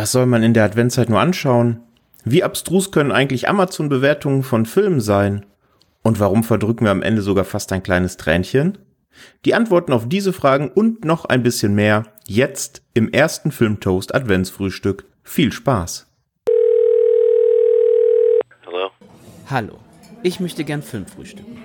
Was 0.00 0.12
soll 0.12 0.24
man 0.24 0.42
in 0.42 0.54
der 0.54 0.64
Adventszeit 0.64 1.10
nur 1.10 1.20
anschauen? 1.20 1.82
Wie 2.24 2.42
abstrus 2.42 2.90
können 2.90 3.12
eigentlich 3.12 3.50
Amazon-Bewertungen 3.50 4.42
von 4.42 4.64
Filmen 4.64 5.02
sein? 5.02 5.44
Und 6.00 6.18
warum 6.18 6.42
verdrücken 6.42 6.86
wir 6.86 6.90
am 6.90 7.02
Ende 7.02 7.20
sogar 7.20 7.44
fast 7.44 7.70
ein 7.70 7.82
kleines 7.82 8.16
Tränchen? 8.16 8.78
Die 9.44 9.52
Antworten 9.52 9.92
auf 9.92 10.08
diese 10.08 10.32
Fragen 10.32 10.70
und 10.70 11.04
noch 11.04 11.26
ein 11.26 11.42
bisschen 11.42 11.74
mehr 11.74 12.04
jetzt 12.26 12.80
im 12.94 13.12
ersten 13.12 13.52
Filmtoast 13.52 14.14
Adventsfrühstück. 14.14 15.04
Viel 15.22 15.52
Spaß! 15.52 16.06
Hallo? 18.64 18.90
Hallo, 19.50 19.78
ich 20.22 20.40
möchte 20.40 20.64
gern 20.64 20.80
Film 20.80 21.04
frühstücken. 21.04 21.58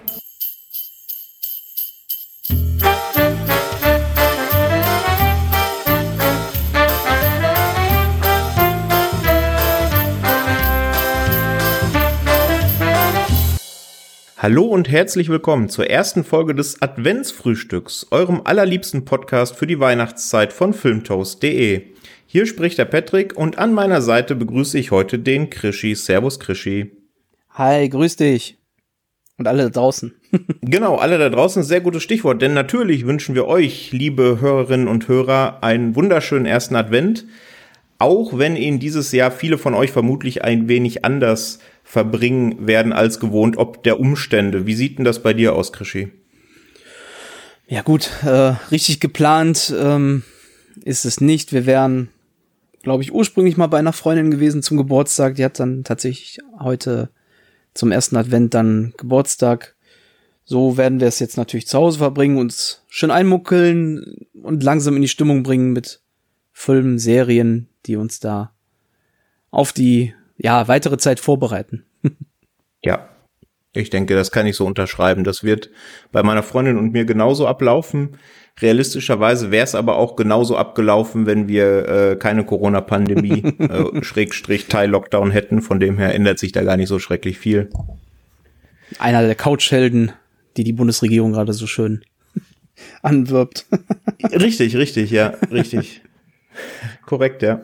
Hallo 14.47 14.65
und 14.65 14.91
herzlich 14.91 15.29
willkommen 15.29 15.69
zur 15.69 15.89
ersten 15.89 16.23
Folge 16.23 16.53
des 16.53 16.79
Adventsfrühstücks, 16.79 18.05
eurem 18.11 18.41
allerliebsten 18.43 19.03
Podcast 19.03 19.55
für 19.55 19.65
die 19.65 19.79
Weihnachtszeit 19.79 20.53
von 20.53 20.75
filmtoast.de. 20.75 21.81
Hier 22.27 22.45
spricht 22.45 22.77
der 22.77 22.85
Patrick 22.85 23.35
und 23.35 23.57
an 23.57 23.73
meiner 23.73 24.03
Seite 24.03 24.35
begrüße 24.35 24.77
ich 24.77 24.91
heute 24.91 25.17
den 25.17 25.49
Krischi. 25.49 25.95
Servus 25.95 26.39
Krischi. 26.39 26.91
Hi, 27.55 27.89
grüß 27.89 28.17
dich. 28.17 28.59
Und 29.39 29.47
alle 29.47 29.63
da 29.63 29.69
draußen. 29.69 30.13
genau, 30.61 30.97
alle 30.97 31.17
da 31.17 31.29
draußen, 31.29 31.63
sehr 31.63 31.81
gutes 31.81 32.03
Stichwort, 32.03 32.39
denn 32.43 32.53
natürlich 32.53 33.07
wünschen 33.07 33.33
wir 33.33 33.47
euch, 33.47 33.93
liebe 33.93 34.41
Hörerinnen 34.41 34.87
und 34.87 35.07
Hörer, 35.07 35.63
einen 35.63 35.95
wunderschönen 35.95 36.45
ersten 36.45 36.75
Advent. 36.75 37.25
Auch 37.97 38.37
wenn 38.37 38.57
ihn 38.57 38.77
dieses 38.77 39.11
Jahr 39.11 39.31
viele 39.31 39.57
von 39.57 39.73
euch 39.73 39.89
vermutlich 39.89 40.43
ein 40.43 40.67
wenig 40.67 41.03
anders 41.03 41.57
verbringen 41.85 42.67
werden 42.67 42.91
als 42.91 43.19
gewohnt, 43.19 43.57
ob 43.57 43.83
der 43.83 43.99
Umstände. 43.99 44.65
Wie 44.65 44.73
sieht 44.73 44.97
denn 44.97 45.05
das 45.05 45.21
bei 45.21 45.33
dir 45.33 45.53
aus, 45.53 45.71
Krischi? 45.71 46.11
Ja 47.67 47.83
gut, 47.83 48.09
äh, 48.23 48.55
richtig 48.71 48.99
geplant 48.99 49.73
ähm, 49.79 50.23
ist 50.83 51.05
es 51.05 51.21
nicht. 51.21 51.53
Wir 51.53 51.65
wären, 51.65 52.09
glaube 52.81 53.03
ich, 53.03 53.13
ursprünglich 53.13 53.55
mal 53.55 53.67
bei 53.67 53.77
einer 53.77 53.93
Freundin 53.93 54.31
gewesen 54.31 54.63
zum 54.63 54.77
Geburtstag. 54.77 55.35
Die 55.35 55.45
hat 55.45 55.59
dann 55.59 55.83
tatsächlich 55.83 56.39
heute 56.59 57.09
zum 57.75 57.91
ersten 57.91 58.17
Advent 58.17 58.55
dann 58.55 58.93
Geburtstag. 58.97 59.75
So 60.43 60.77
werden 60.77 60.99
wir 60.99 61.07
es 61.07 61.19
jetzt 61.19 61.37
natürlich 61.37 61.67
zu 61.67 61.77
Hause 61.77 61.99
verbringen, 61.99 62.37
uns 62.37 62.83
schön 62.87 63.11
einmuckeln 63.11 64.27
und 64.41 64.63
langsam 64.63 64.95
in 64.95 65.01
die 65.01 65.07
Stimmung 65.07 65.43
bringen 65.43 65.71
mit 65.71 66.01
Filmen, 66.51 66.97
Serien, 66.99 67.67
die 67.85 67.95
uns 67.95 68.19
da 68.19 68.53
auf 69.49 69.71
die 69.71 70.13
ja, 70.37 70.67
weitere 70.67 70.97
Zeit 70.97 71.19
vorbereiten. 71.19 71.85
ja. 72.83 73.09
Ich 73.77 73.89
denke, 73.89 74.15
das 74.15 74.31
kann 74.31 74.47
ich 74.47 74.55
so 74.55 74.65
unterschreiben. 74.65 75.25
Das 75.25 75.43
wird 75.43 75.69
bei 76.13 76.23
meiner 76.23 76.43
Freundin 76.43 76.77
und 76.77 76.93
mir 76.93 77.03
genauso 77.03 77.45
ablaufen. 77.45 78.17
Realistischerweise 78.61 79.51
wäre 79.51 79.65
es 79.65 79.75
aber 79.75 79.97
auch 79.97 80.15
genauso 80.15 80.55
abgelaufen, 80.55 81.25
wenn 81.25 81.49
wir 81.49 81.89
äh, 81.89 82.15
keine 82.15 82.45
Corona-Pandemie, 82.45 83.43
äh, 83.59 84.01
Schrägstrich 84.01 84.67
Teil-Lockdown 84.67 85.31
hätten. 85.31 85.61
Von 85.61 85.81
dem 85.81 85.97
her 85.97 86.15
ändert 86.15 86.39
sich 86.39 86.53
da 86.53 86.63
gar 86.63 86.77
nicht 86.77 86.87
so 86.87 86.99
schrecklich 86.99 87.37
viel. 87.37 87.69
Einer 88.97 89.23
der 89.23 89.35
Couchhelden, 89.35 90.13
die 90.55 90.63
die 90.63 90.73
Bundesregierung 90.73 91.33
gerade 91.33 91.51
so 91.51 91.67
schön 91.67 92.05
anwirbt. 93.01 93.65
richtig, 94.31 94.77
richtig, 94.77 95.11
ja, 95.11 95.33
richtig. 95.51 96.01
Korrekt, 97.05 97.41
ja. 97.41 97.61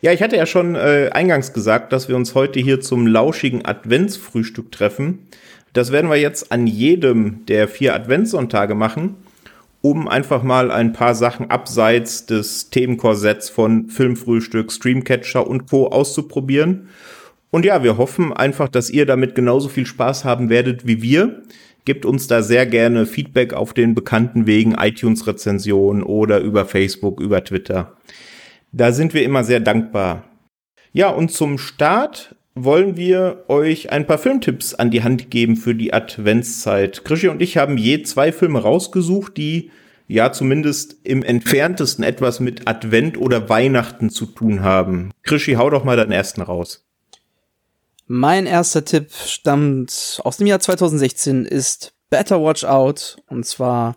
Ja, 0.00 0.12
ich 0.12 0.22
hatte 0.22 0.36
ja 0.36 0.46
schon 0.46 0.74
äh, 0.74 1.10
eingangs 1.12 1.52
gesagt, 1.52 1.92
dass 1.92 2.08
wir 2.08 2.16
uns 2.16 2.34
heute 2.34 2.60
hier 2.60 2.80
zum 2.80 3.06
lauschigen 3.06 3.64
Adventsfrühstück 3.64 4.72
treffen. 4.72 5.28
Das 5.72 5.92
werden 5.92 6.10
wir 6.10 6.16
jetzt 6.16 6.50
an 6.50 6.66
jedem 6.66 7.44
der 7.46 7.68
vier 7.68 7.94
Adventssonntage 7.94 8.74
machen, 8.74 9.16
um 9.82 10.08
einfach 10.08 10.42
mal 10.42 10.70
ein 10.70 10.92
paar 10.92 11.14
Sachen 11.14 11.50
abseits 11.50 12.26
des 12.26 12.70
Themenkorsetts 12.70 13.50
von 13.50 13.88
Filmfrühstück, 13.88 14.72
Streamcatcher 14.72 15.46
und 15.46 15.68
Co. 15.68 15.88
auszuprobieren. 15.88 16.88
Und 17.50 17.64
ja, 17.64 17.82
wir 17.82 17.96
hoffen 17.96 18.32
einfach, 18.32 18.68
dass 18.68 18.90
ihr 18.90 19.06
damit 19.06 19.34
genauso 19.34 19.68
viel 19.68 19.86
Spaß 19.86 20.24
haben 20.24 20.50
werdet 20.50 20.86
wie 20.86 21.02
wir. 21.02 21.42
Gebt 21.84 22.04
uns 22.04 22.26
da 22.26 22.42
sehr 22.42 22.66
gerne 22.66 23.06
Feedback 23.06 23.54
auf 23.54 23.72
den 23.72 23.94
bekannten 23.94 24.46
Wegen, 24.46 24.74
iTunes-Rezension 24.74 26.02
oder 26.02 26.40
über 26.40 26.66
Facebook, 26.66 27.20
über 27.20 27.42
Twitter. 27.42 27.96
Da 28.72 28.92
sind 28.92 29.14
wir 29.14 29.22
immer 29.22 29.44
sehr 29.44 29.60
dankbar. 29.60 30.24
Ja, 30.92 31.10
und 31.10 31.30
zum 31.30 31.58
Start 31.58 32.34
wollen 32.54 32.96
wir 32.96 33.44
euch 33.48 33.92
ein 33.92 34.06
paar 34.06 34.18
Filmtipps 34.18 34.74
an 34.74 34.90
die 34.90 35.02
Hand 35.02 35.30
geben 35.30 35.56
für 35.56 35.74
die 35.74 35.92
Adventszeit. 35.92 37.04
Krischi 37.04 37.28
und 37.28 37.40
ich 37.40 37.56
haben 37.56 37.78
je 37.78 38.02
zwei 38.02 38.32
Filme 38.32 38.60
rausgesucht, 38.60 39.36
die 39.36 39.70
ja 40.06 40.32
zumindest 40.32 40.96
im 41.04 41.22
entferntesten 41.22 42.02
etwas 42.02 42.40
mit 42.40 42.66
Advent 42.66 43.18
oder 43.18 43.48
Weihnachten 43.48 44.10
zu 44.10 44.26
tun 44.26 44.62
haben. 44.62 45.12
Krischi, 45.22 45.54
hau 45.54 45.70
doch 45.70 45.84
mal 45.84 45.96
deinen 45.96 46.12
ersten 46.12 46.42
raus. 46.42 46.84
Mein 48.06 48.46
erster 48.46 48.84
Tipp 48.84 49.12
stammt 49.12 50.20
aus 50.24 50.38
dem 50.38 50.46
Jahr 50.46 50.60
2016, 50.60 51.44
ist 51.44 51.92
Better 52.08 52.42
Watch 52.42 52.64
Out. 52.64 53.18
Und 53.28 53.44
zwar, 53.44 53.96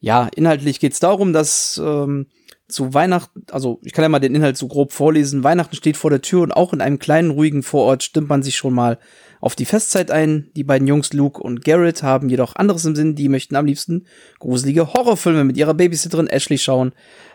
ja, 0.00 0.28
inhaltlich 0.34 0.80
geht 0.80 0.94
es 0.94 0.98
darum, 0.98 1.32
dass 1.32 1.80
ähm, 1.82 2.26
zu 2.72 2.94
Weihnachten, 2.94 3.44
also 3.50 3.80
ich 3.82 3.92
kann 3.92 4.02
ja 4.02 4.08
mal 4.08 4.18
den 4.18 4.34
Inhalt 4.34 4.56
so 4.56 4.68
grob 4.68 4.92
vorlesen. 4.92 5.44
Weihnachten 5.44 5.76
steht 5.76 5.96
vor 5.96 6.10
der 6.10 6.22
Tür 6.22 6.42
und 6.42 6.52
auch 6.52 6.72
in 6.72 6.80
einem 6.80 6.98
kleinen, 6.98 7.30
ruhigen 7.30 7.62
Vorort 7.62 8.02
stimmt 8.02 8.28
man 8.28 8.42
sich 8.42 8.56
schon 8.56 8.74
mal 8.74 8.98
auf 9.40 9.56
die 9.56 9.64
Festzeit 9.64 10.10
ein. 10.10 10.50
Die 10.56 10.64
beiden 10.64 10.86
Jungs 10.86 11.12
Luke 11.12 11.42
und 11.42 11.64
Garrett 11.64 12.02
haben 12.02 12.28
jedoch 12.28 12.56
anderes 12.56 12.84
im 12.84 12.94
Sinn. 12.94 13.14
Die 13.14 13.28
möchten 13.28 13.56
am 13.56 13.66
liebsten 13.66 14.06
gruselige 14.38 14.92
Horrorfilme 14.92 15.44
mit 15.44 15.56
ihrer 15.56 15.74
Babysitterin 15.74 16.26
Ashley 16.26 16.58
schauen, 16.58 16.92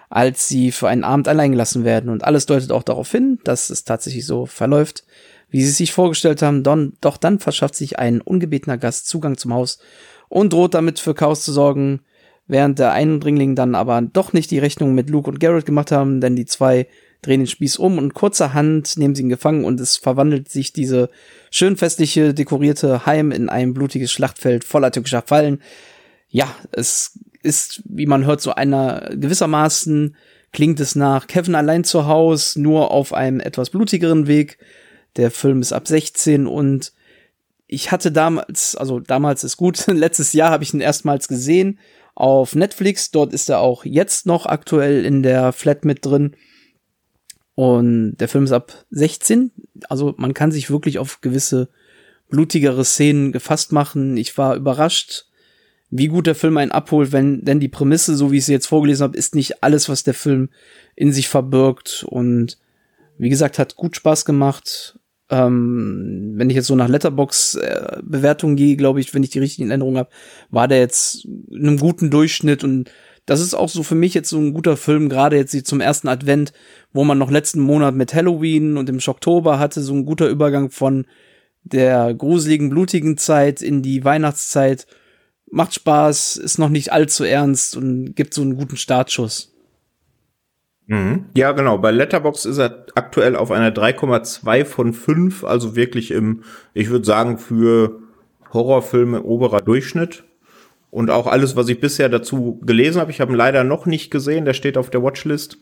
als 0.09 0.47
sie 0.47 0.71
für 0.71 0.87
einen 0.87 1.03
Abend 1.03 1.27
allein 1.27 1.51
gelassen 1.51 1.83
werden. 1.83 2.09
Und 2.09 2.23
alles 2.23 2.45
deutet 2.45 2.71
auch 2.71 2.83
darauf 2.83 3.11
hin, 3.11 3.39
dass 3.43 3.69
es 3.69 3.83
tatsächlich 3.83 4.25
so 4.25 4.45
verläuft, 4.45 5.03
wie 5.49 5.61
sie 5.61 5.69
es 5.69 5.77
sich 5.77 5.93
vorgestellt 5.93 6.41
haben. 6.41 6.63
Don, 6.63 6.93
doch 7.01 7.17
dann 7.17 7.39
verschafft 7.39 7.75
sich 7.75 7.99
ein 7.99 8.21
ungebetener 8.21 8.77
Gast 8.77 9.07
Zugang 9.07 9.37
zum 9.37 9.53
Haus 9.53 9.79
und 10.29 10.53
droht 10.53 10.73
damit 10.73 10.99
für 10.99 11.15
Chaos 11.15 11.43
zu 11.43 11.51
sorgen 11.51 12.01
während 12.47 12.79
der 12.79 12.91
Eindringling 12.91 13.55
dann 13.55 13.75
aber 13.75 14.01
doch 14.01 14.33
nicht 14.33 14.51
die 14.51 14.59
Rechnung 14.59 14.93
mit 14.93 15.09
Luke 15.09 15.29
und 15.29 15.39
Garrett 15.39 15.65
gemacht 15.65 15.91
haben, 15.91 16.21
denn 16.21 16.35
die 16.35 16.45
zwei 16.45 16.87
drehen 17.21 17.39
den 17.39 17.47
Spieß 17.47 17.77
um 17.77 17.97
und 17.97 18.13
kurzerhand 18.13 18.97
nehmen 18.97 19.15
sie 19.15 19.23
ihn 19.23 19.29
gefangen 19.29 19.65
und 19.65 19.79
es 19.79 19.97
verwandelt 19.97 20.49
sich 20.49 20.73
diese 20.73 21.09
schön 21.49 21.75
festliche, 21.75 22.33
dekorierte 22.33 23.05
Heim 23.05 23.31
in 23.31 23.49
ein 23.49 23.73
blutiges 23.73 24.11
Schlachtfeld 24.11 24.63
voller 24.63 24.91
türkischer 24.91 25.23
Fallen. 25.23 25.61
Ja, 26.29 26.53
es 26.71 27.19
ist, 27.41 27.81
wie 27.85 28.05
man 28.05 28.25
hört, 28.25 28.41
so 28.41 28.53
einer 28.53 29.09
gewissermaßen 29.15 30.15
klingt 30.51 30.79
es 30.79 30.95
nach 30.95 31.27
Kevin 31.27 31.55
allein 31.55 31.83
zu 31.83 32.05
Haus, 32.05 32.55
nur 32.55 32.91
auf 32.91 33.13
einem 33.13 33.39
etwas 33.39 33.71
blutigeren 33.71 34.27
Weg. 34.27 34.57
Der 35.17 35.31
Film 35.31 35.61
ist 35.61 35.73
ab 35.73 35.87
16 35.87 36.45
und 36.45 36.93
ich 37.67 37.91
hatte 37.91 38.11
damals, 38.11 38.75
also 38.75 38.99
damals 38.99 39.43
ist 39.43 39.57
gut, 39.57 39.85
letztes 39.87 40.33
Jahr 40.33 40.51
habe 40.51 40.63
ich 40.63 40.73
ihn 40.73 40.81
erstmals 40.81 41.27
gesehen 41.27 41.79
auf 42.15 42.55
Netflix. 42.55 43.11
Dort 43.11 43.33
ist 43.33 43.49
er 43.49 43.59
auch 43.59 43.85
jetzt 43.85 44.25
noch 44.25 44.45
aktuell 44.45 45.05
in 45.05 45.21
der 45.21 45.51
Flat 45.51 45.85
mit 45.85 46.05
drin. 46.05 46.35
Und 47.53 48.17
der 48.17 48.27
Film 48.27 48.45
ist 48.45 48.51
ab 48.51 48.85
16. 48.91 49.51
Also 49.89 50.15
man 50.17 50.33
kann 50.33 50.51
sich 50.51 50.69
wirklich 50.69 50.97
auf 50.99 51.21
gewisse 51.21 51.69
blutigere 52.29 52.83
Szenen 52.83 53.31
gefasst 53.31 53.71
machen. 53.71 54.17
Ich 54.17 54.37
war 54.37 54.55
überrascht, 54.55 55.25
wie 55.89 56.07
gut 56.07 56.27
der 56.27 56.35
Film 56.35 56.57
einen 56.57 56.71
abholt, 56.71 57.11
wenn 57.11 57.45
denn 57.45 57.59
die 57.59 57.69
Prämisse, 57.69 58.15
so 58.15 58.31
wie 58.31 58.37
ich 58.37 58.45
sie 58.45 58.51
jetzt 58.51 58.65
vorgelesen 58.65 59.03
habe, 59.03 59.17
ist 59.17 59.35
nicht 59.35 59.63
alles, 59.63 59.87
was 59.87 60.03
der 60.03 60.15
Film 60.15 60.49
in 60.95 61.13
sich 61.13 61.29
verbirgt. 61.29 62.05
Und 62.09 62.57
wie 63.17 63.29
gesagt, 63.29 63.59
hat 63.59 63.75
gut 63.75 63.95
Spaß 63.95 64.25
gemacht. 64.25 64.99
Ähm, 65.29 66.33
wenn 66.35 66.49
ich 66.49 66.55
jetzt 66.55 66.67
so 66.67 66.75
nach 66.75 66.87
Letterbox-Bewertungen 66.87 68.57
äh, 68.57 68.61
gehe, 68.61 68.75
glaube 68.75 68.99
ich, 68.99 69.13
wenn 69.13 69.23
ich 69.23 69.31
die 69.31 69.39
richtigen 69.39 69.69
Erinnerungen 69.69 69.97
habe, 69.97 70.09
war 70.49 70.67
der 70.67 70.79
jetzt 70.79 71.25
in 71.25 71.67
einem 71.67 71.77
guten 71.77 72.11
Durchschnitt 72.11 72.63
und 72.63 72.91
das 73.25 73.41
ist 73.41 73.55
auch 73.55 73.69
so 73.69 73.81
für 73.81 73.95
mich 73.95 74.13
jetzt 74.13 74.29
so 74.29 74.37
ein 74.37 74.53
guter 74.53 74.77
Film, 74.77 75.09
gerade 75.09 75.37
jetzt 75.37 75.65
zum 75.65 75.81
ersten 75.81 76.07
Advent, 76.07 76.53
wo 76.93 77.03
man 77.03 77.17
noch 77.17 77.31
letzten 77.31 77.59
Monat 77.59 77.95
mit 77.95 78.13
Halloween 78.13 78.77
und 78.77 78.87
im 78.87 78.99
Oktober 79.05 79.57
hatte, 79.57 79.81
so 79.81 79.93
ein 79.93 80.05
guter 80.05 80.29
Übergang 80.29 80.69
von 80.69 81.07
der 81.63 82.13
gruseligen, 82.13 82.69
blutigen 82.69 83.17
Zeit 83.17 83.63
in 83.63 83.81
die 83.81 84.03
Weihnachtszeit. 84.03 84.85
Macht 85.49 85.73
Spaß, 85.73 86.37
ist 86.37 86.59
noch 86.59 86.69
nicht 86.69 86.91
allzu 86.91 87.23
ernst 87.23 87.75
und 87.75 88.15
gibt 88.15 88.35
so 88.35 88.43
einen 88.43 88.57
guten 88.57 88.77
Startschuss. 88.77 89.54
Mhm. 90.87 91.25
Ja, 91.35 91.51
genau. 91.51 91.77
Bei 91.77 91.91
Letterbox 91.91 92.45
ist 92.45 92.59
er 92.59 92.85
aktuell 92.95 93.35
auf 93.35 93.51
einer 93.51 93.71
3,2 93.71 94.65
von 94.65 94.93
5, 94.93 95.43
also 95.43 95.75
wirklich 95.75 96.11
im, 96.11 96.43
ich 96.73 96.89
würde 96.89 97.05
sagen, 97.05 97.37
für 97.37 97.99
Horrorfilme 98.53 99.23
oberer 99.23 99.61
Durchschnitt. 99.61 100.23
Und 100.91 101.09
auch 101.09 101.27
alles, 101.27 101.55
was 101.55 101.67
ich 101.67 101.81
bisher 101.81 102.07
dazu 102.07 102.59
gelesen 102.63 103.01
habe, 103.01 103.11
ich 103.11 103.19
habe 103.19 103.33
ihn 103.33 103.37
leider 103.37 103.63
noch 103.63 103.85
nicht 103.85 104.11
gesehen, 104.11 104.45
der 104.45 104.53
steht 104.53 104.77
auf 104.77 104.89
der 104.89 105.03
Watchlist, 105.03 105.57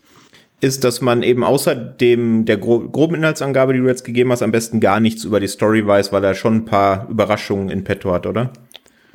ist, 0.61 0.83
dass 0.83 1.01
man 1.01 1.23
eben 1.23 1.43
außer 1.43 1.73
dem, 1.73 2.45
der 2.45 2.57
gro 2.57 2.87
groben 2.87 3.15
Inhaltsangabe, 3.15 3.73
die 3.73 3.79
du 3.79 3.87
jetzt 3.87 4.05
gegeben 4.05 4.31
hast, 4.31 4.43
am 4.43 4.51
besten 4.51 4.79
gar 4.79 4.99
nichts 4.99 5.23
über 5.23 5.39
die 5.39 5.47
Story 5.47 5.85
weiß, 5.85 6.11
weil 6.11 6.23
er 6.23 6.35
schon 6.35 6.57
ein 6.57 6.65
paar 6.65 7.09
Überraschungen 7.09 7.69
in 7.69 7.83
petto 7.83 8.13
hat, 8.13 8.27
oder? 8.27 8.51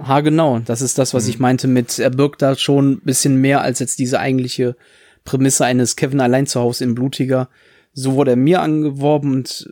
Ha, 0.03 0.21
genau. 0.21 0.61
Das 0.65 0.83
ist 0.83 0.99
das, 0.99 1.15
was 1.15 1.25
mhm. 1.25 1.31
ich 1.31 1.39
meinte 1.39 1.69
mit, 1.69 1.99
er 1.99 2.11
birgt 2.11 2.43
da 2.43 2.57
schon 2.57 2.93
ein 2.93 3.01
bisschen 3.01 3.41
mehr 3.41 3.63
als 3.63 3.79
jetzt 3.79 3.99
diese 3.99 4.21
eigentliche 4.21 4.77
Prämisse 5.25 5.65
eines 5.65 5.97
Kevin 5.97 6.21
allein 6.21 6.47
zu 6.47 6.61
Hause 6.61 6.85
in 6.85 6.95
Blutiger. 6.95 7.49
So 7.93 8.15
wurde 8.15 8.33
er 8.33 8.37
mir 8.37 8.63
angeworben 8.63 9.33
und 9.33 9.69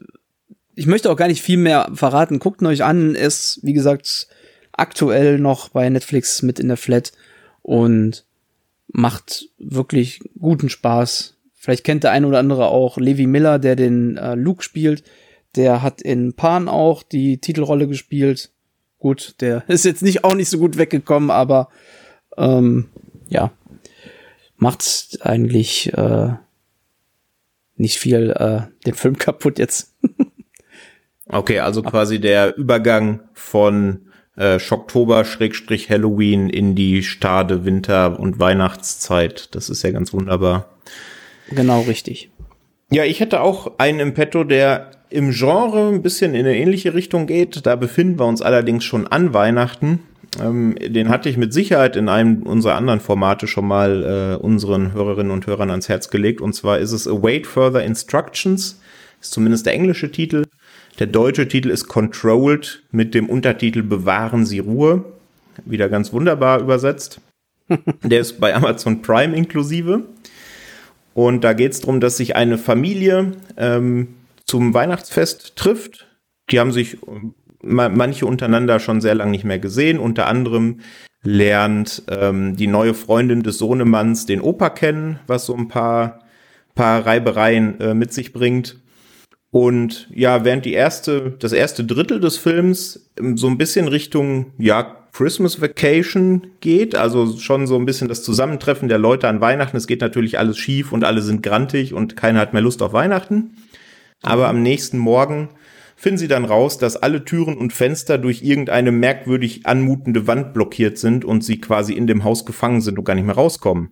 ich 0.74 0.86
möchte 0.86 1.10
auch 1.10 1.16
gar 1.16 1.28
nicht 1.28 1.42
viel 1.42 1.56
mehr 1.56 1.90
verraten. 1.94 2.38
Guckt 2.38 2.60
ihn 2.60 2.66
euch 2.66 2.84
an. 2.84 3.14
Er 3.14 3.26
ist, 3.26 3.60
wie 3.62 3.72
gesagt, 3.72 4.28
aktuell 4.72 5.38
noch 5.38 5.70
bei 5.70 5.88
Netflix 5.88 6.42
mit 6.42 6.60
in 6.60 6.68
der 6.68 6.76
Flat 6.76 7.12
und 7.62 8.24
macht 8.88 9.48
wirklich 9.58 10.20
guten 10.38 10.68
Spaß. 10.68 11.34
Vielleicht 11.54 11.84
kennt 11.84 12.04
der 12.04 12.12
eine 12.12 12.26
oder 12.26 12.38
andere 12.38 12.66
auch 12.68 12.98
Levi 12.98 13.26
Miller, 13.26 13.58
der 13.58 13.74
den 13.74 14.16
äh, 14.16 14.34
Luke 14.34 14.62
spielt. 14.62 15.02
Der 15.56 15.82
hat 15.82 16.02
in 16.02 16.34
Pan 16.34 16.68
auch 16.68 17.02
die 17.02 17.38
Titelrolle 17.38 17.88
gespielt. 17.88 18.50
Gut, 18.98 19.36
der 19.40 19.64
ist 19.68 19.84
jetzt 19.84 20.02
nicht 20.02 20.24
auch 20.24 20.34
nicht 20.34 20.50
so 20.50 20.58
gut 20.58 20.76
weggekommen, 20.76 21.30
aber 21.30 21.68
ähm, 22.36 22.88
ja, 23.28 23.50
macht 24.56 25.18
eigentlich 25.22 25.92
äh, 25.94 26.34
nicht 27.76 27.98
viel 27.98 28.30
äh, 28.30 28.62
den 28.86 28.94
Film 28.94 29.18
kaputt 29.18 29.58
jetzt. 29.58 29.94
okay, 31.28 31.60
also 31.60 31.82
quasi 31.82 32.20
der 32.20 32.56
Übergang 32.56 33.20
von 33.32 34.06
äh, 34.36 34.58
Schocktober 34.58 35.24
Schrägstrich 35.24 35.90
Halloween 35.90 36.48
in 36.48 36.74
die 36.74 37.02
Stade 37.02 37.64
Winter 37.64 38.18
und 38.18 38.38
Weihnachtszeit. 38.38 39.54
Das 39.54 39.70
ist 39.70 39.82
ja 39.82 39.90
ganz 39.90 40.12
wunderbar. 40.12 40.68
Genau 41.50 41.82
richtig. 41.82 42.30
Ja, 42.90 43.04
ich 43.04 43.20
hätte 43.20 43.40
auch 43.40 43.78
einen 43.78 44.00
im 44.00 44.14
Petto, 44.14 44.44
der 44.44 44.90
im 45.10 45.30
Genre 45.30 45.88
ein 45.88 46.02
bisschen 46.02 46.34
in 46.34 46.46
eine 46.46 46.56
ähnliche 46.56 46.94
Richtung 46.94 47.26
geht. 47.26 47.64
Da 47.66 47.76
befinden 47.76 48.18
wir 48.18 48.26
uns 48.26 48.42
allerdings 48.42 48.84
schon 48.84 49.06
an 49.06 49.32
Weihnachten. 49.32 50.00
Ähm, 50.40 50.76
den 50.80 51.08
hatte 51.08 51.28
ich 51.28 51.36
mit 51.36 51.52
Sicherheit 51.52 51.96
in 51.96 52.08
einem 52.08 52.42
unserer 52.42 52.74
anderen 52.74 53.00
Formate 53.00 53.46
schon 53.46 53.66
mal 53.66 54.36
äh, 54.38 54.42
unseren 54.42 54.92
Hörerinnen 54.92 55.32
und 55.32 55.46
Hörern 55.46 55.70
ans 55.70 55.88
Herz 55.88 56.10
gelegt. 56.10 56.40
Und 56.40 56.54
zwar 56.54 56.78
ist 56.78 56.92
es 56.92 57.08
Await 57.08 57.46
Further 57.46 57.82
Instructions. 57.82 58.80
Ist 59.20 59.32
zumindest 59.32 59.66
der 59.66 59.74
englische 59.74 60.10
Titel. 60.10 60.44
Der 60.98 61.06
deutsche 61.06 61.48
Titel 61.48 61.70
ist 61.70 61.88
Controlled 61.88 62.82
mit 62.90 63.14
dem 63.14 63.28
Untertitel 63.28 63.82
Bewahren 63.82 64.46
Sie 64.46 64.58
Ruhe. 64.58 65.04
Wieder 65.64 65.88
ganz 65.88 66.12
wunderbar 66.12 66.60
übersetzt. 66.60 67.20
Der 68.02 68.20
ist 68.20 68.40
bei 68.40 68.54
Amazon 68.54 69.02
Prime 69.02 69.34
inklusive. 69.34 70.04
Und 71.14 71.44
da 71.44 71.54
geht 71.54 71.72
es 71.72 71.80
darum, 71.80 72.00
dass 72.00 72.18
sich 72.18 72.36
eine 72.36 72.58
Familie 72.58 73.32
ähm, 73.56 74.08
zum 74.44 74.74
Weihnachtsfest 74.74 75.56
trifft. 75.56 76.06
Die 76.50 76.60
haben 76.60 76.72
sich 76.72 76.98
manche 77.66 78.26
untereinander 78.26 78.80
schon 78.80 79.00
sehr 79.00 79.14
lange 79.14 79.32
nicht 79.32 79.44
mehr 79.44 79.58
gesehen. 79.58 79.98
Unter 79.98 80.26
anderem 80.26 80.80
lernt 81.22 82.02
ähm, 82.08 82.56
die 82.56 82.66
neue 82.66 82.94
Freundin 82.94 83.42
des 83.42 83.58
Sohnemanns 83.58 84.26
den 84.26 84.40
Opa 84.40 84.70
kennen, 84.70 85.18
was 85.26 85.46
so 85.46 85.54
ein 85.54 85.68
paar, 85.68 86.20
paar 86.74 87.04
Reibereien 87.04 87.80
äh, 87.80 87.94
mit 87.94 88.12
sich 88.12 88.32
bringt. 88.32 88.80
Und 89.50 90.08
ja, 90.14 90.44
während 90.44 90.64
die 90.64 90.74
erste, 90.74 91.34
das 91.38 91.52
erste 91.52 91.84
Drittel 91.84 92.20
des 92.20 92.36
Films 92.36 93.10
so 93.36 93.46
ein 93.46 93.58
bisschen 93.58 93.88
Richtung, 93.88 94.52
ja, 94.58 95.06
Christmas 95.12 95.62
Vacation 95.62 96.48
geht, 96.60 96.94
also 96.94 97.38
schon 97.38 97.66
so 97.66 97.76
ein 97.76 97.86
bisschen 97.86 98.06
das 98.06 98.22
Zusammentreffen 98.22 98.88
der 98.90 98.98
Leute 98.98 99.28
an 99.28 99.40
Weihnachten. 99.40 99.78
Es 99.78 99.86
geht 99.86 100.02
natürlich 100.02 100.38
alles 100.38 100.58
schief 100.58 100.92
und 100.92 101.04
alle 101.04 101.22
sind 101.22 101.42
grantig 101.42 101.94
und 101.94 102.16
keiner 102.16 102.38
hat 102.38 102.52
mehr 102.52 102.60
Lust 102.60 102.82
auf 102.82 102.92
Weihnachten. 102.92 103.56
Aber 104.22 104.48
am 104.48 104.62
nächsten 104.62 104.98
Morgen 104.98 105.48
finden 105.96 106.18
sie 106.18 106.28
dann 106.28 106.44
raus, 106.44 106.78
dass 106.78 106.96
alle 106.96 107.24
Türen 107.24 107.56
und 107.56 107.72
Fenster 107.72 108.18
durch 108.18 108.42
irgendeine 108.42 108.92
merkwürdig 108.92 109.66
anmutende 109.66 110.26
Wand 110.26 110.52
blockiert 110.54 110.98
sind 110.98 111.24
und 111.24 111.42
sie 111.42 111.58
quasi 111.58 111.94
in 111.94 112.06
dem 112.06 112.22
Haus 112.22 112.44
gefangen 112.44 112.82
sind 112.82 112.98
und 112.98 113.04
gar 113.04 113.14
nicht 113.14 113.26
mehr 113.26 113.34
rauskommen. 113.34 113.90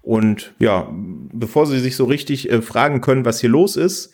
Und 0.00 0.54
ja, 0.58 0.90
bevor 1.32 1.66
sie 1.66 1.78
sich 1.78 1.96
so 1.96 2.04
richtig 2.04 2.50
äh, 2.50 2.62
fragen 2.62 3.00
können, 3.00 3.24
was 3.24 3.40
hier 3.40 3.50
los 3.50 3.76
ist, 3.76 4.12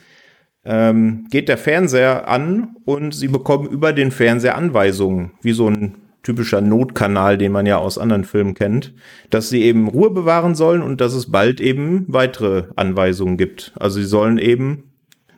ähm, 0.64 1.26
geht 1.30 1.48
der 1.48 1.58
Fernseher 1.58 2.28
an 2.28 2.76
und 2.84 3.14
sie 3.14 3.28
bekommen 3.28 3.68
über 3.68 3.92
den 3.92 4.10
Fernseher 4.10 4.56
Anweisungen, 4.56 5.32
wie 5.42 5.52
so 5.52 5.68
ein 5.68 5.94
typischer 6.22 6.60
Notkanal, 6.60 7.38
den 7.38 7.52
man 7.52 7.64
ja 7.64 7.78
aus 7.78 7.96
anderen 7.96 8.24
Filmen 8.24 8.54
kennt, 8.54 8.92
dass 9.30 9.48
sie 9.48 9.62
eben 9.62 9.88
Ruhe 9.88 10.10
bewahren 10.10 10.54
sollen 10.54 10.82
und 10.82 11.00
dass 11.00 11.14
es 11.14 11.30
bald 11.30 11.60
eben 11.60 12.04
weitere 12.08 12.64
Anweisungen 12.76 13.38
gibt. 13.38 13.72
Also 13.76 14.00
sie 14.00 14.06
sollen 14.06 14.36
eben 14.36 14.87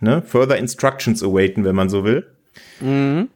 ne, 0.00 0.22
further 0.22 0.56
instructions 0.56 1.22
awaiten, 1.22 1.64
wenn 1.64 1.76
man 1.76 1.88
so 1.88 2.04
will. 2.04 2.26
Mhm. 2.80 3.28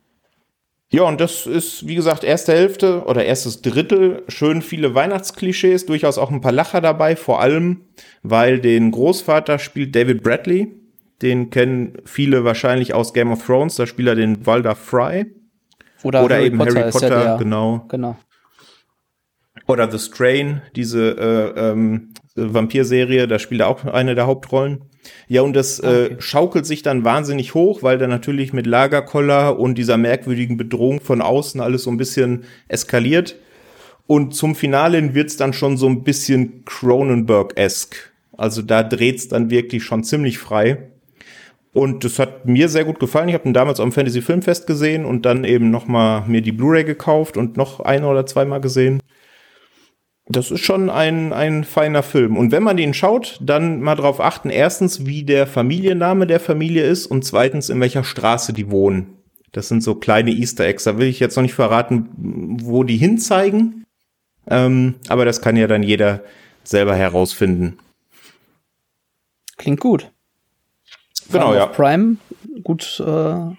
Ja, 0.91 1.03
und 1.03 1.21
das 1.21 1.47
ist, 1.47 1.89
wie 1.89 1.97
gesagt, 1.97 2.23
erste 2.23 2.53
Hälfte 2.53 3.05
oder 3.05 3.25
erstes 3.25 3.63
Drittel, 3.63 4.23
schön 4.29 4.63
viele 4.63 4.95
Weihnachtsklischees, 4.95 5.87
durchaus 5.87 6.19
auch 6.19 6.31
ein 6.31 6.41
paar 6.41 6.53
Lacher 6.53 6.81
dabei, 6.81 7.17
vor 7.17 7.41
allem, 7.41 7.81
weil 8.23 8.61
den 8.61 8.93
Großvater 8.93 9.59
spielt 9.59 9.97
David 9.97 10.23
Bradley, 10.23 10.69
den 11.23 11.51
kennen 11.51 11.97
viele 12.05 12.45
wahrscheinlich 12.45 12.95
aus 12.95 13.15
Game 13.15 13.33
of 13.33 13.45
Thrones. 13.45 13.77
Da 13.77 13.87
spielt 13.87 14.09
er 14.09 14.15
den 14.15 14.47
Walder 14.47 14.75
Fry. 14.75 15.27
Oder, 16.03 16.25
Oder 16.25 16.37
Harry 16.37 16.47
eben 16.47 16.59
Potter 16.59 16.81
Harry 16.81 16.91
Potter, 16.91 17.25
ja 17.25 17.37
genau. 17.39 17.87
genau. 17.89 18.17
Oder 19.67 19.91
The 19.91 19.99
Strain, 19.99 20.61
diese 20.77 21.17
äh, 21.57 21.71
ähm, 21.71 22.13
Vampir-Serie, 22.35 23.27
da 23.27 23.39
spielt 23.39 23.63
er 23.63 23.69
auch 23.69 23.85
eine 23.85 24.15
der 24.15 24.27
Hauptrollen. 24.27 24.85
Ja, 25.29 25.43
und 25.43 25.55
das 25.55 25.81
äh, 25.81 25.83
okay. 25.83 26.15
äh, 26.15 26.21
schaukelt 26.21 26.67
sich 26.67 26.83
dann 26.83 27.05
wahnsinnig 27.05 27.55
hoch, 27.55 27.83
weil 27.83 27.99
dann 27.99 28.11
natürlich 28.11 28.53
mit 28.53 28.67
Lagerkoller 28.67 29.59
und 29.59 29.77
dieser 29.77 29.97
merkwürdigen 29.97 30.57
Bedrohung 30.57 31.01
von 31.01 31.23
außen 31.23 31.61
alles 31.61 31.85
so 31.85 31.91
ein 31.91 31.97
bisschen 31.97 32.45
eskaliert. 32.69 33.37
Und 34.07 34.35
zum 34.35 34.55
Finale 34.55 35.15
wird's 35.15 35.37
dann 35.37 35.53
schon 35.53 35.77
so 35.77 35.89
ein 35.89 36.05
bisschen 36.05 36.65
Cronenberg-esque. 36.65 38.13
Also 38.37 38.63
da 38.63 38.83
dreht's 38.83 39.29
dann 39.29 39.51
wirklich 39.51 39.85
schon 39.85 40.05
ziemlich 40.05 40.39
frei. 40.39 40.91
Und 41.73 42.05
das 42.05 42.19
hat 42.19 42.47
mir 42.47 42.69
sehr 42.69 42.85
gut 42.85 43.01
gefallen. 43.01 43.29
Ich 43.29 43.35
habe 43.35 43.49
ihn 43.49 43.55
damals 43.55 43.81
am 43.81 43.91
Fantasy 43.91 44.23
Filmfest 44.23 44.67
gesehen 44.67 45.05
und 45.05 45.27
dann 45.27 45.43
eben 45.43 45.71
noch 45.71 45.87
mal 45.89 46.25
mir 46.27 46.41
die 46.41 46.53
Blu-ray 46.53 46.85
gekauft 46.85 47.37
und 47.37 47.57
noch 47.57 47.81
ein 47.81 48.05
oder 48.05 48.27
zweimal 48.27 48.61
gesehen. 48.61 49.01
Das 50.27 50.51
ist 50.51 50.65
schon 50.65 50.89
ein, 50.89 51.33
ein 51.35 51.65
feiner 51.65 52.03
Film. 52.03 52.37
Und 52.37 52.51
wenn 52.51 52.63
man 52.63 52.79
den 52.79 52.95
schaut, 52.95 53.39
dann 53.43 53.81
mal 53.81 53.95
darauf 53.95 54.21
achten, 54.21 54.49
erstens, 54.49 55.05
wie 55.05 55.23
der 55.23 55.47
Familienname 55.47 56.27
der 56.27 56.41
Familie 56.41 56.85
ist 56.85 57.07
und 57.07 57.25
zweitens, 57.25 57.69
in 57.69 57.81
welcher 57.81 58.05
Straße 58.05 58.55
die 58.55 58.71
wohnen. 58.71 59.19
Das 59.53 59.69
sind 59.69 59.83
so 59.83 59.95
kleine 59.95 60.31
Easter 60.31 60.65
Eggs. 60.65 60.85
Da 60.85 60.99
will 60.99 61.09
ich 61.09 61.21
jetzt 61.21 61.37
noch 61.37 61.43
nicht 61.43 61.55
verraten, 61.55 62.09
wo 62.63 62.85
die 62.85 62.97
hinzeigen. 62.97 63.85
Ähm, 64.49 64.95
aber 65.09 65.25
das 65.25 65.43
kann 65.43 65.57
ja 65.57 65.67
dann 65.67 65.83
jeder 65.83 66.23
selber 66.65 66.97
herausfinden. 66.97 67.79
Klingt 69.57 69.81
gut. 69.81 70.11
Genau, 71.31 71.55
ja. 71.55 71.67
Prime, 71.67 72.17
gut, 72.63 73.03
äh, 73.07 73.55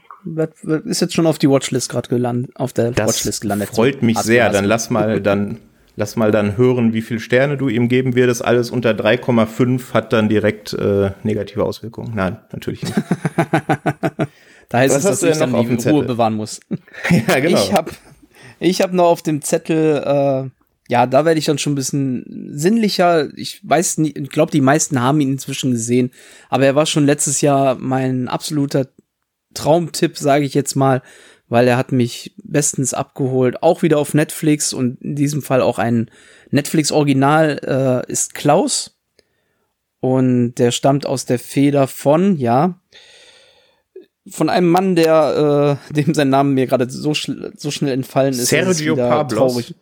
ist 0.86 1.02
jetzt 1.02 1.14
schon 1.14 1.28
auf 1.28 1.38
die 1.38 1.50
Watchlist 1.50 1.90
gerade 1.90 2.10
gelandet, 2.10 2.52
auf 2.56 2.74
der 2.74 2.92
das 2.92 3.08
Watchlist 3.08 3.42
gelandet. 3.42 3.70
Freut 3.70 4.02
mich 4.02 4.18
sehr. 4.20 4.50
Dann 4.50 4.66
lass 4.66 4.90
mal 4.90 5.22
dann 5.22 5.60
lass 5.96 6.16
mal 6.16 6.32
dann 6.32 6.58
hören, 6.58 6.94
wie 6.94 7.02
viel 7.02 7.20
Sterne 7.20 7.58
du 7.58 7.70
ihm 7.70 7.90
geben 7.90 8.16
wirst. 8.16 8.44
Alles 8.44 8.72
unter 8.72 8.92
3,5 8.92 9.94
hat 9.94 10.14
dann 10.14 10.30
direkt 10.30 10.74
äh, 10.74 11.12
negative 11.24 11.64
Auswirkungen. 11.64 12.14
Nein, 12.16 12.38
natürlich 12.52 12.84
nicht. 12.84 12.96
da 14.70 14.78
heißt 14.78 14.96
Was 14.96 15.06
es, 15.06 15.20
dass 15.20 15.24
ich 15.24 15.38
dann 15.38 15.52
die 15.52 15.90
Ruhe 15.90 16.06
bewahren 16.06 16.36
muss. 16.36 16.60
ja, 17.28 17.40
genau. 17.40 17.58
Ich 17.58 17.74
habe 17.74 17.92
ich 18.60 18.82
hab 18.82 18.94
noch 18.94 19.06
auf 19.06 19.22
dem 19.22 19.42
Zettel 19.42 20.04
äh, 20.06 20.50
ja, 20.88 21.08
da 21.08 21.26
werde 21.26 21.40
ich 21.40 21.46
dann 21.46 21.58
schon 21.58 21.74
ein 21.74 21.78
bisschen 21.78 22.52
sinnlicher. 22.52 23.30
Ich 23.36 23.60
weiß 23.68 23.98
nicht, 24.00 24.18
ich 24.18 24.30
glaube, 24.30 24.52
die 24.52 24.62
meisten 24.62 25.02
haben 25.02 25.20
ihn 25.20 25.32
inzwischen 25.32 25.72
gesehen, 25.72 26.12
aber 26.50 26.66
er 26.66 26.76
war 26.76 26.86
schon 26.86 27.08
letztes 27.08 27.42
Jahr 27.42 27.76
mein 27.76 28.28
absoluter 28.28 28.88
Traumtipp, 29.56 30.18
sage 30.18 30.46
ich 30.46 30.54
jetzt 30.54 30.76
mal, 30.76 31.02
weil 31.48 31.68
er 31.68 31.78
hat 31.78 31.92
mich 31.92 32.34
bestens 32.44 32.94
abgeholt. 32.94 33.62
Auch 33.62 33.82
wieder 33.82 33.98
auf 33.98 34.14
Netflix 34.14 34.74
und 34.74 35.02
in 35.02 35.16
diesem 35.16 35.42
Fall 35.42 35.62
auch 35.62 35.80
ein 35.80 36.10
Netflix-Original 36.52 38.04
äh, 38.08 38.12
ist 38.12 38.34
Klaus. 38.34 38.98
Und 40.00 40.56
der 40.56 40.72
stammt 40.72 41.06
aus 41.06 41.26
der 41.26 41.40
Feder 41.40 41.88
von, 41.88 42.38
ja, 42.38 42.80
von 44.28 44.50
einem 44.50 44.68
Mann, 44.68 44.96
der, 44.96 45.80
äh, 45.90 45.94
dem 45.94 46.14
sein 46.14 46.30
Name 46.30 46.52
mir 46.52 46.68
gerade 46.68 46.90
so, 46.90 47.14
schl 47.14 47.54
so 47.56 47.72
schnell 47.72 47.94
entfallen 47.94 48.34
ist. 48.34 48.48
Sergio 48.48 48.96
Pablos. 48.96 49.54
Traurig. 49.54 49.76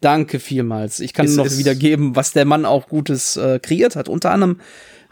Danke 0.00 0.38
vielmals. 0.38 1.00
Ich 1.00 1.14
kann 1.14 1.26
es 1.26 1.36
noch 1.36 1.50
wiedergeben, 1.56 2.14
was 2.14 2.32
der 2.32 2.44
Mann 2.44 2.66
auch 2.66 2.88
Gutes 2.88 3.36
äh, 3.36 3.58
kreiert 3.58 3.96
hat. 3.96 4.08
Unter 4.08 4.32
anderem 4.32 4.60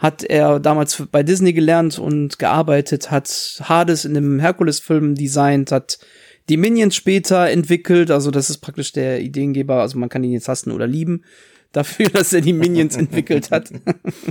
hat 0.03 0.21
er 0.25 0.59
damals 0.59 1.01
bei 1.13 1.23
Disney 1.23 1.53
gelernt 1.53 1.97
und 1.97 2.37
gearbeitet, 2.37 3.09
hat 3.09 3.61
Hades 3.63 4.03
in 4.03 4.13
dem 4.13 4.37
Herkules-Film 4.37 5.15
designt, 5.15 5.71
hat 5.71 5.97
die 6.49 6.57
Minions 6.57 6.93
später 6.93 7.49
entwickelt. 7.49 8.11
Also 8.11 8.29
das 8.29 8.49
ist 8.49 8.57
praktisch 8.57 8.91
der 8.91 9.21
Ideengeber. 9.21 9.79
Also 9.79 9.97
man 9.97 10.09
kann 10.09 10.25
ihn 10.25 10.33
jetzt 10.33 10.49
hassen 10.49 10.71
oder 10.71 10.87
lieben 10.87 11.23
dafür, 11.71 12.09
dass 12.09 12.33
er 12.33 12.41
die 12.41 12.51
Minions 12.51 12.97
entwickelt 12.97 13.49
hat. 13.49 13.71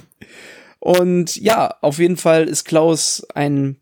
Und 0.79 1.37
ja, 1.37 1.75
auf 1.81 1.99
jeden 1.99 2.19
Fall 2.19 2.49
ist 2.49 2.65
Klaus 2.65 3.27
ein 3.35 3.79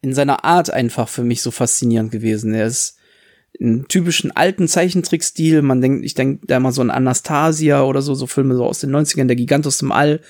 in 0.00 0.14
seiner 0.14 0.44
Art 0.44 0.70
einfach 0.70 1.10
für 1.10 1.24
mich 1.24 1.42
so 1.42 1.50
faszinierend 1.50 2.10
gewesen. 2.10 2.54
Er 2.54 2.66
ist 2.66 2.96
in 3.52 3.86
typischen 3.86 4.30
alten 4.32 4.66
Zeichentrickstil. 4.66 5.60
Man 5.60 5.82
denkt, 5.82 6.06
ich 6.06 6.14
denke 6.14 6.46
da 6.46 6.56
immer 6.56 6.72
so 6.72 6.80
an 6.80 6.90
Anastasia 6.90 7.82
oder 7.82 8.00
so, 8.00 8.14
so 8.14 8.26
Filme 8.26 8.56
so 8.56 8.64
aus 8.64 8.80
den 8.80 8.96
90ern, 8.96 9.26
der 9.26 9.36
Gigant 9.36 9.66
aus 9.66 9.76
dem 9.76 9.92
All. 9.92 10.20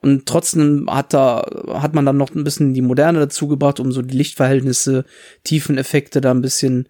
Und 0.00 0.26
trotzdem 0.26 0.88
hat 0.90 1.14
da, 1.14 1.44
hat 1.74 1.94
man 1.94 2.04
dann 2.04 2.16
noch 2.16 2.34
ein 2.34 2.44
bisschen 2.44 2.74
die 2.74 2.82
Moderne 2.82 3.18
dazu 3.18 3.48
gebracht, 3.48 3.80
um 3.80 3.92
so 3.92 4.02
die 4.02 4.16
Lichtverhältnisse, 4.16 5.04
Tiefeneffekte 5.44 6.20
da 6.20 6.32
ein 6.32 6.42
bisschen 6.42 6.88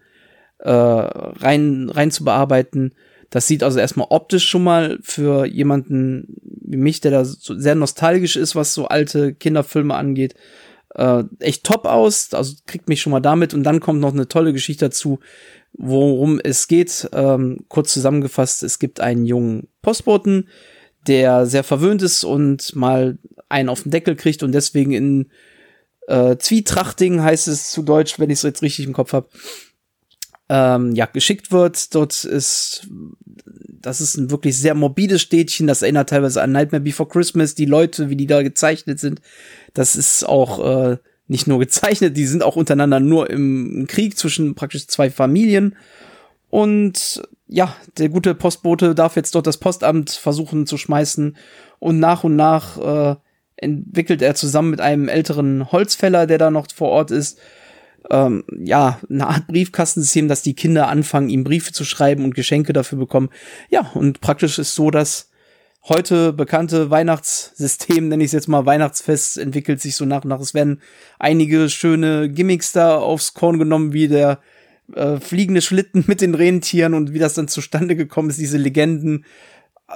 äh, 0.59 0.71
rein, 0.71 1.89
rein 1.89 2.11
zu 2.11 2.23
bearbeiten. 2.23 2.93
Das 3.29 3.47
sieht 3.47 3.63
also 3.63 3.79
erstmal 3.79 4.07
optisch 4.09 4.47
schon 4.47 4.63
mal 4.63 4.99
für 5.01 5.45
jemanden 5.45 6.37
wie 6.67 6.77
mich, 6.77 7.01
der 7.01 7.11
da 7.11 7.25
so 7.25 7.57
sehr 7.57 7.75
nostalgisch 7.75 8.35
ist, 8.35 8.55
was 8.55 8.73
so 8.73 8.87
alte 8.87 9.33
Kinderfilme 9.33 9.95
angeht, 9.95 10.35
äh, 10.95 11.23
echt 11.39 11.63
top 11.63 11.85
aus. 11.85 12.33
Also 12.33 12.55
kriegt 12.65 12.89
mich 12.89 13.01
schon 13.01 13.11
mal 13.11 13.21
damit. 13.21 13.53
Und 13.53 13.63
dann 13.63 13.79
kommt 13.79 14.01
noch 14.01 14.13
eine 14.13 14.27
tolle 14.27 14.53
Geschichte 14.53 14.85
dazu, 14.85 15.19
worum 15.73 16.39
es 16.43 16.67
geht. 16.67 17.09
Ähm, 17.13 17.65
kurz 17.69 17.93
zusammengefasst, 17.93 18.63
es 18.63 18.79
gibt 18.79 18.99
einen 18.99 19.25
jungen 19.25 19.67
Postboten, 19.81 20.49
der 21.07 21.45
sehr 21.45 21.63
verwöhnt 21.63 22.01
ist 22.01 22.23
und 22.23 22.75
mal 22.75 23.17
einen 23.49 23.69
auf 23.69 23.83
den 23.83 23.91
Deckel 23.91 24.15
kriegt 24.15 24.43
und 24.43 24.51
deswegen 24.51 24.91
in 24.91 25.29
äh, 26.07 26.37
Zwietrachting 26.37 27.21
heißt 27.21 27.47
es 27.47 27.71
zu 27.71 27.83
Deutsch, 27.83 28.19
wenn 28.19 28.29
ich 28.29 28.39
es 28.39 28.43
jetzt 28.43 28.61
richtig 28.61 28.85
im 28.85 28.93
Kopf 28.93 29.13
habe, 29.13 29.29
ähm, 30.49 30.95
ja, 30.95 31.05
geschickt 31.05 31.51
wird. 31.51 31.93
Dort 31.93 32.23
ist, 32.23 32.87
das 33.81 34.01
ist 34.01 34.17
ein 34.17 34.31
wirklich 34.31 34.57
sehr 34.57 34.73
morbides 34.73 35.21
Städtchen, 35.21 35.67
das 35.67 35.81
erinnert 35.81 36.09
teilweise 36.09 36.41
an 36.41 36.51
Nightmare 36.51 36.83
Before 36.83 37.09
Christmas, 37.09 37.55
die 37.55 37.65
Leute, 37.65 38.09
wie 38.09 38.15
die 38.15 38.27
da 38.27 38.41
gezeichnet 38.41 38.99
sind. 38.99 39.21
Das 39.73 39.95
ist 39.95 40.23
auch 40.23 40.91
äh, 40.91 40.97
nicht 41.27 41.47
nur 41.47 41.59
gezeichnet, 41.59 42.15
die 42.15 42.25
sind 42.25 42.43
auch 42.43 42.55
untereinander 42.55 42.99
nur 42.99 43.29
im 43.29 43.85
Krieg 43.87 44.17
zwischen 44.17 44.55
praktisch 44.55 44.87
zwei 44.87 45.09
Familien. 45.09 45.75
Und 46.49 47.21
ja, 47.47 47.75
der 47.97 48.09
gute 48.09 48.35
Postbote 48.35 48.95
darf 48.95 49.15
jetzt 49.15 49.35
dort 49.35 49.47
das 49.47 49.57
Postamt 49.57 50.11
versuchen 50.11 50.67
zu 50.67 50.77
schmeißen 50.77 51.37
und 51.79 51.99
nach 51.99 52.23
und 52.23 52.35
nach 52.35 52.77
äh, 52.77 53.15
entwickelt 53.55 54.21
er 54.21 54.35
zusammen 54.35 54.71
mit 54.71 54.81
einem 54.81 55.07
älteren 55.07 55.71
Holzfäller, 55.71 56.27
der 56.27 56.37
da 56.37 56.51
noch 56.51 56.67
vor 56.73 56.89
Ort 56.89 57.11
ist, 57.11 57.39
ähm, 58.11 58.43
ja, 58.57 58.99
eine 59.09 59.27
Art 59.27 59.47
Briefkastensystem, 59.47 60.27
dass 60.27 60.41
die 60.41 60.55
Kinder 60.55 60.87
anfangen, 60.87 61.29
ihm 61.29 61.43
Briefe 61.43 61.73
zu 61.73 61.83
schreiben 61.83 62.23
und 62.23 62.35
Geschenke 62.35 62.73
dafür 62.73 62.97
bekommen. 62.97 63.29
Ja, 63.69 63.91
und 63.93 64.21
praktisch 64.21 64.59
ist 64.59 64.75
so, 64.75 64.91
dass 64.91 65.29
heute 65.87 66.33
bekannte 66.33 66.89
Weihnachtssystem, 66.89 68.07
nenne 68.07 68.23
ich 68.23 68.29
es 68.29 68.33
jetzt 68.33 68.47
mal 68.47 68.65
Weihnachtsfest, 68.65 69.37
entwickelt 69.37 69.81
sich 69.81 69.95
so 69.95 70.05
nach 70.05 70.23
und 70.23 70.29
nach. 70.29 70.39
Es 70.39 70.53
werden 70.53 70.81
einige 71.19 71.69
schöne 71.69 72.29
Gimmicks 72.29 72.71
da 72.71 72.97
aufs 72.97 73.33
Korn 73.33 73.59
genommen, 73.59 73.93
wie 73.93 74.07
der 74.07 74.39
äh, 74.93 75.19
fliegende 75.19 75.61
Schlitten 75.61 76.05
mit 76.07 76.21
den 76.21 76.35
Rentieren 76.35 76.93
und 76.93 77.13
wie 77.13 77.19
das 77.19 77.33
dann 77.33 77.47
zustande 77.47 77.95
gekommen 77.95 78.29
ist, 78.29 78.39
diese 78.39 78.57
Legenden. 78.57 79.25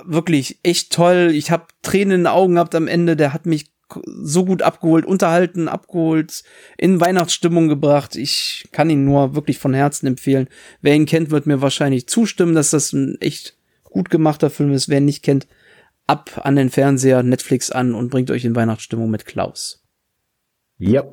Wirklich 0.05 0.59
echt 0.63 0.93
toll. 0.93 1.31
Ich 1.33 1.51
habe 1.51 1.65
Tränen 1.81 2.11
in 2.11 2.19
den 2.21 2.27
Augen 2.27 2.53
gehabt 2.53 2.75
am 2.75 2.87
Ende. 2.87 3.17
Der 3.17 3.33
hat 3.33 3.45
mich 3.45 3.71
so 4.05 4.45
gut 4.45 4.61
abgeholt, 4.61 5.05
unterhalten, 5.05 5.67
abgeholt, 5.67 6.43
in 6.77 7.01
Weihnachtsstimmung 7.01 7.67
gebracht. 7.67 8.15
Ich 8.15 8.69
kann 8.71 8.89
ihn 8.89 9.03
nur 9.03 9.35
wirklich 9.35 9.57
von 9.57 9.73
Herzen 9.73 10.07
empfehlen. 10.07 10.47
Wer 10.81 10.95
ihn 10.95 11.05
kennt, 11.05 11.29
wird 11.29 11.45
mir 11.45 11.61
wahrscheinlich 11.61 12.07
zustimmen, 12.07 12.55
dass 12.55 12.69
das 12.69 12.93
ein 12.93 13.17
echt 13.19 13.57
gut 13.83 14.09
gemachter 14.09 14.49
Film 14.49 14.71
ist. 14.71 14.87
Wer 14.87 14.99
ihn 14.99 15.05
nicht 15.05 15.23
kennt, 15.23 15.47
ab 16.07 16.41
an 16.43 16.55
den 16.55 16.69
Fernseher, 16.69 17.23
Netflix 17.23 17.69
an 17.69 17.93
und 17.93 18.09
bringt 18.09 18.31
euch 18.31 18.45
in 18.45 18.55
Weihnachtsstimmung 18.55 19.09
mit 19.09 19.25
Klaus. 19.25 19.83
Ja, 20.77 21.03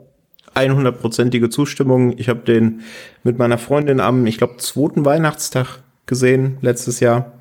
100%ige 0.58 1.50
Zustimmung. 1.50 2.18
Ich 2.18 2.28
habe 2.28 2.40
den 2.40 2.82
mit 3.22 3.38
meiner 3.38 3.58
Freundin 3.58 4.00
am, 4.00 4.26
ich 4.26 4.38
glaube, 4.38 4.56
zweiten 4.58 5.04
Weihnachtstag 5.04 5.80
gesehen 6.06 6.58
letztes 6.60 7.00
Jahr. 7.00 7.32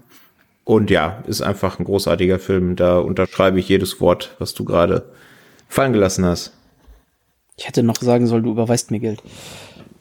Und 0.64 0.90
ja, 0.90 1.24
ist 1.28 1.42
einfach 1.42 1.80
ein 1.80 1.86
großartiger 1.86 2.40
Film. 2.40 2.76
Da 2.76 3.00
unterschreibe 3.00 3.60
ich 3.60 3.70
jedes 3.70 4.02
Wort, 4.02 4.36
was 4.40 4.54
du 4.54 4.66
gerade 4.66 5.06
fallen 5.70 5.94
gelassen 5.94 6.26
hast. 6.26 6.54
Ich 7.56 7.68
hätte 7.68 7.84
noch 7.84 7.96
sagen 7.98 8.28
sollen, 8.28 8.44
du 8.44 8.52
überweist 8.52 8.92
mir 8.92 9.00
Geld. 9.00 9.22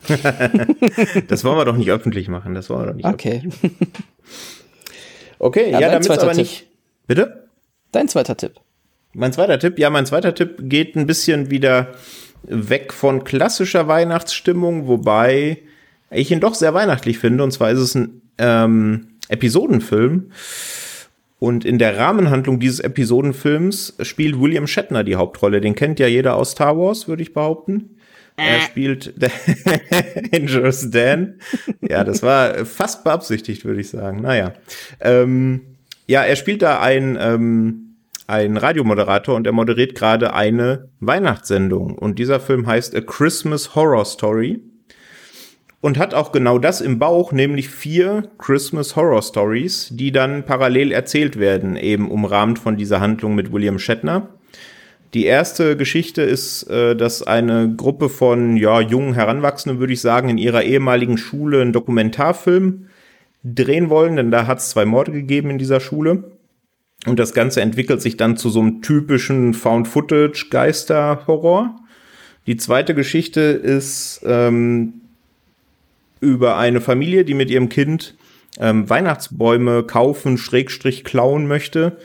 das 1.28 1.44
wollen 1.44 1.56
wir 1.56 1.64
doch 1.64 1.76
nicht 1.76 1.90
öffentlich 1.90 2.28
machen. 2.28 2.54
Das 2.54 2.68
wollen 2.68 2.80
wir 2.80 2.86
doch 2.86 2.94
nicht. 2.94 3.06
Okay. 3.06 3.48
okay, 5.38 5.70
ja, 5.70 5.80
ja 5.80 5.90
damit 5.90 6.10
aber 6.10 6.32
Tipp. 6.32 6.38
nicht. 6.38 6.66
Bitte? 7.06 7.48
Dein 7.92 8.08
zweiter 8.08 8.36
Tipp. 8.36 8.54
Mein 9.14 9.32
zweiter 9.32 9.58
Tipp, 9.58 9.78
ja, 9.78 9.88
mein 9.88 10.04
zweiter 10.04 10.34
Tipp 10.34 10.56
geht 10.58 10.94
ein 10.96 11.06
bisschen 11.06 11.50
wieder 11.50 11.94
weg 12.48 12.92
von 12.92 13.24
klassischer 13.24 13.88
Weihnachtsstimmung, 13.88 14.86
wobei 14.86 15.58
ich 16.10 16.30
ihn 16.30 16.40
doch 16.40 16.54
sehr 16.54 16.74
weihnachtlich 16.74 17.18
finde. 17.18 17.44
Und 17.44 17.52
zwar 17.52 17.70
ist 17.70 17.80
es 17.80 17.94
ein 17.94 18.22
ähm, 18.38 19.08
Episodenfilm 19.28 20.30
und 21.38 21.64
in 21.64 21.78
der 21.78 21.98
Rahmenhandlung 21.98 22.58
dieses 22.58 22.80
Episodenfilms 22.80 23.96
spielt 24.02 24.40
William 24.40 24.66
Shatner 24.66 25.04
die 25.04 25.16
Hauptrolle. 25.16 25.60
Den 25.60 25.74
kennt 25.74 26.00
ja 26.00 26.06
jeder 26.06 26.36
aus 26.36 26.52
Star 26.52 26.78
Wars, 26.78 27.08
würde 27.08 27.22
ich 27.22 27.34
behaupten. 27.34 27.96
Er 28.36 28.58
äh. 28.58 28.60
spielt 28.60 29.14
Dangerous 30.32 30.90
Dan. 30.90 31.34
Ja, 31.80 32.04
das 32.04 32.22
war 32.22 32.64
fast 32.64 33.04
beabsichtigt, 33.04 33.64
würde 33.64 33.80
ich 33.80 33.90
sagen. 33.90 34.22
Naja. 34.22 34.54
Ähm, 35.00 35.62
ja, 36.06 36.22
er 36.22 36.36
spielt 36.36 36.62
da 36.62 36.80
ein, 36.80 37.18
ähm, 37.20 37.85
ein 38.26 38.56
Radiomoderator 38.56 39.34
und 39.34 39.46
er 39.46 39.52
moderiert 39.52 39.94
gerade 39.94 40.34
eine 40.34 40.88
Weihnachtssendung. 41.00 41.96
Und 41.96 42.18
dieser 42.18 42.40
Film 42.40 42.66
heißt 42.66 42.94
A 42.96 43.00
Christmas 43.00 43.74
Horror 43.74 44.04
Story 44.04 44.60
und 45.80 45.98
hat 45.98 46.14
auch 46.14 46.32
genau 46.32 46.58
das 46.58 46.80
im 46.80 46.98
Bauch, 46.98 47.32
nämlich 47.32 47.68
vier 47.68 48.28
Christmas 48.38 48.96
Horror 48.96 49.22
Stories, 49.22 49.90
die 49.92 50.10
dann 50.10 50.44
parallel 50.44 50.90
erzählt 50.90 51.38
werden, 51.38 51.76
eben 51.76 52.10
umrahmt 52.10 52.58
von 52.58 52.76
dieser 52.76 53.00
Handlung 53.00 53.34
mit 53.34 53.52
William 53.52 53.78
Shatner. 53.78 54.28
Die 55.14 55.24
erste 55.24 55.76
Geschichte 55.76 56.22
ist, 56.22 56.64
äh, 56.64 56.96
dass 56.96 57.22
eine 57.22 57.72
Gruppe 57.76 58.08
von 58.08 58.56
ja, 58.56 58.80
jungen 58.80 59.14
Heranwachsenden, 59.14 59.78
würde 59.78 59.92
ich 59.92 60.00
sagen, 60.00 60.28
in 60.28 60.38
ihrer 60.38 60.64
ehemaligen 60.64 61.16
Schule 61.16 61.62
einen 61.62 61.72
Dokumentarfilm 61.72 62.86
drehen 63.44 63.88
wollen, 63.88 64.16
denn 64.16 64.30
da 64.30 64.46
hat 64.46 64.58
es 64.58 64.70
zwei 64.70 64.84
Morde 64.84 65.12
gegeben 65.12 65.50
in 65.50 65.58
dieser 65.58 65.78
Schule. 65.78 66.24
Und 67.06 67.18
das 67.18 67.32
Ganze 67.32 67.60
entwickelt 67.60 68.00
sich 68.02 68.16
dann 68.16 68.36
zu 68.36 68.50
so 68.50 68.60
einem 68.60 68.82
typischen 68.82 69.54
Found-Footage-Geister-Horror. 69.54 71.76
Die 72.46 72.56
zweite 72.56 72.94
Geschichte 72.94 73.40
ist 73.40 74.20
ähm, 74.24 75.00
über 76.20 76.58
eine 76.58 76.80
Familie, 76.80 77.24
die 77.24 77.34
mit 77.34 77.50
ihrem 77.50 77.68
Kind 77.68 78.14
ähm, 78.58 78.90
Weihnachtsbäume 78.90 79.84
kaufen, 79.84 80.38
Schrägstrich 80.38 81.04
klauen 81.04 81.46
möchte. 81.46 81.98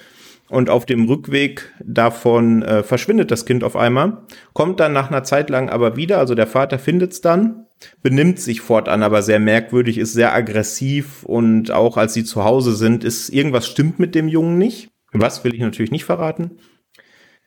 Und 0.50 0.70
auf 0.70 0.86
dem 0.86 1.06
Rückweg 1.06 1.72
davon 1.82 2.62
äh, 2.62 2.84
verschwindet 2.84 3.32
das 3.32 3.46
Kind 3.46 3.64
auf 3.64 3.78
einmal, 3.78 4.18
kommt 4.52 4.82
dann 4.82 4.92
nach 4.92 5.10
einer 5.10 5.24
Zeit 5.24 5.50
lang 5.50 5.70
aber 5.70 5.96
wieder, 5.96 6.18
also 6.18 6.36
der 6.36 6.48
Vater 6.48 6.78
findet 6.78 7.14
es 7.14 7.22
dann, 7.22 7.68
benimmt 8.04 8.38
sich 8.38 8.60
fortan 8.60 9.02
aber 9.02 9.22
sehr 9.22 9.40
merkwürdig, 9.40 9.98
ist 9.98 10.12
sehr 10.12 10.34
aggressiv 10.34 11.24
und 11.24 11.72
auch 11.72 11.96
als 11.96 12.14
sie 12.14 12.26
zu 12.26 12.44
Hause 12.44 12.76
sind, 12.76 13.06
ist 13.06 13.30
irgendwas 13.30 13.66
stimmt 13.66 13.98
mit 13.98 14.14
dem 14.14 14.28
Jungen 14.28 14.58
nicht. 14.58 14.91
Was 15.14 15.44
will 15.44 15.54
ich 15.54 15.60
natürlich 15.60 15.92
nicht 15.92 16.06
verraten. 16.06 16.52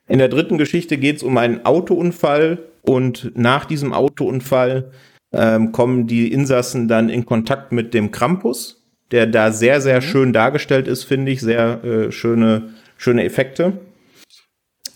In 0.06 0.18
der 0.18 0.28
dritten 0.28 0.58
Geschichte 0.58 0.98
geht 0.98 1.16
es 1.16 1.22
um 1.22 1.36
einen 1.38 1.64
Autounfall 1.64 2.58
und 2.82 3.32
nach 3.34 3.64
diesem 3.64 3.92
Autounfall 3.92 4.90
ähm, 5.32 5.72
kommen 5.72 6.06
die 6.06 6.30
Insassen 6.30 6.88
dann 6.88 7.08
in 7.08 7.24
Kontakt 7.24 7.72
mit 7.72 7.94
dem 7.94 8.10
Krampus, 8.10 8.84
der 9.10 9.26
da 9.26 9.50
sehr, 9.50 9.80
sehr 9.80 9.96
mhm. 9.96 10.02
schön 10.02 10.32
dargestellt 10.32 10.88
ist, 10.88 11.04
finde 11.04 11.32
ich. 11.32 11.40
Sehr 11.40 11.82
äh, 11.82 12.12
schöne, 12.12 12.74
schöne 12.98 13.24
Effekte. 13.24 13.78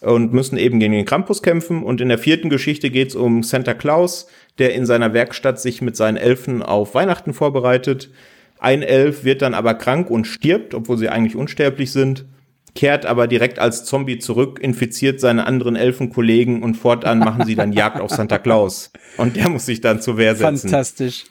Und 0.01 0.33
müssen 0.33 0.59
eben 0.59 0.79
gegen 0.79 0.93
den 0.93 1.07
Krampus 1.07 1.43
kämpfen. 1.43 1.83
Und 1.83 2.01
in 2.01 2.09
der 2.09 2.19
vierten 2.19 2.51
Geschichte 2.51 2.91
geht 2.91 3.09
es 3.09 3.15
um 3.17 3.43
Santa 3.43 3.75
Claus, 3.75 4.29
der 4.59 4.75
in 4.75 4.87
seiner 4.87 5.13
Werkstatt 5.13 5.59
sich 5.59 5.83
mit 5.83 5.97
seinen 5.97 6.19
Elfen 6.19 6.63
auf 6.63 6.95
Weihnachten 6.95 7.33
vorbereitet. 7.33 8.11
Ein 8.61 8.83
Elf 8.83 9.25
wird 9.25 9.43
dann 9.43 9.55
aber 9.55 9.75
krank 9.75 10.11
und 10.11 10.27
stirbt, 10.27 10.75
obwohl 10.75 10.99
sie 10.99 11.09
eigentlich 11.09 11.35
unsterblich 11.35 11.91
sind 11.91 12.27
kehrt 12.79 13.07
aber 13.07 13.27
direkt 13.27 13.59
als 13.59 13.85
Zombie 13.85 14.21
zurück, 14.21 14.61
infiziert 14.63 15.19
seine 15.19 15.49
anderen 15.49 15.75
Elfenkollegen 15.75 16.63
und 16.63 16.77
fortan 16.77 17.19
machen 17.19 17.45
sie 17.45 17.57
dann 17.57 17.73
Jagd 17.73 18.01
auf 18.01 18.13
Santa 18.13 18.39
Claus. 18.39 18.93
Und 19.17 19.35
der 19.35 19.49
muss 19.49 19.67
sich 19.67 19.81
dann 19.81 20.01
zur 20.01 20.17
Wehr 20.17 20.37
setzen. 20.37 20.69
Fantastisch. 20.69 21.25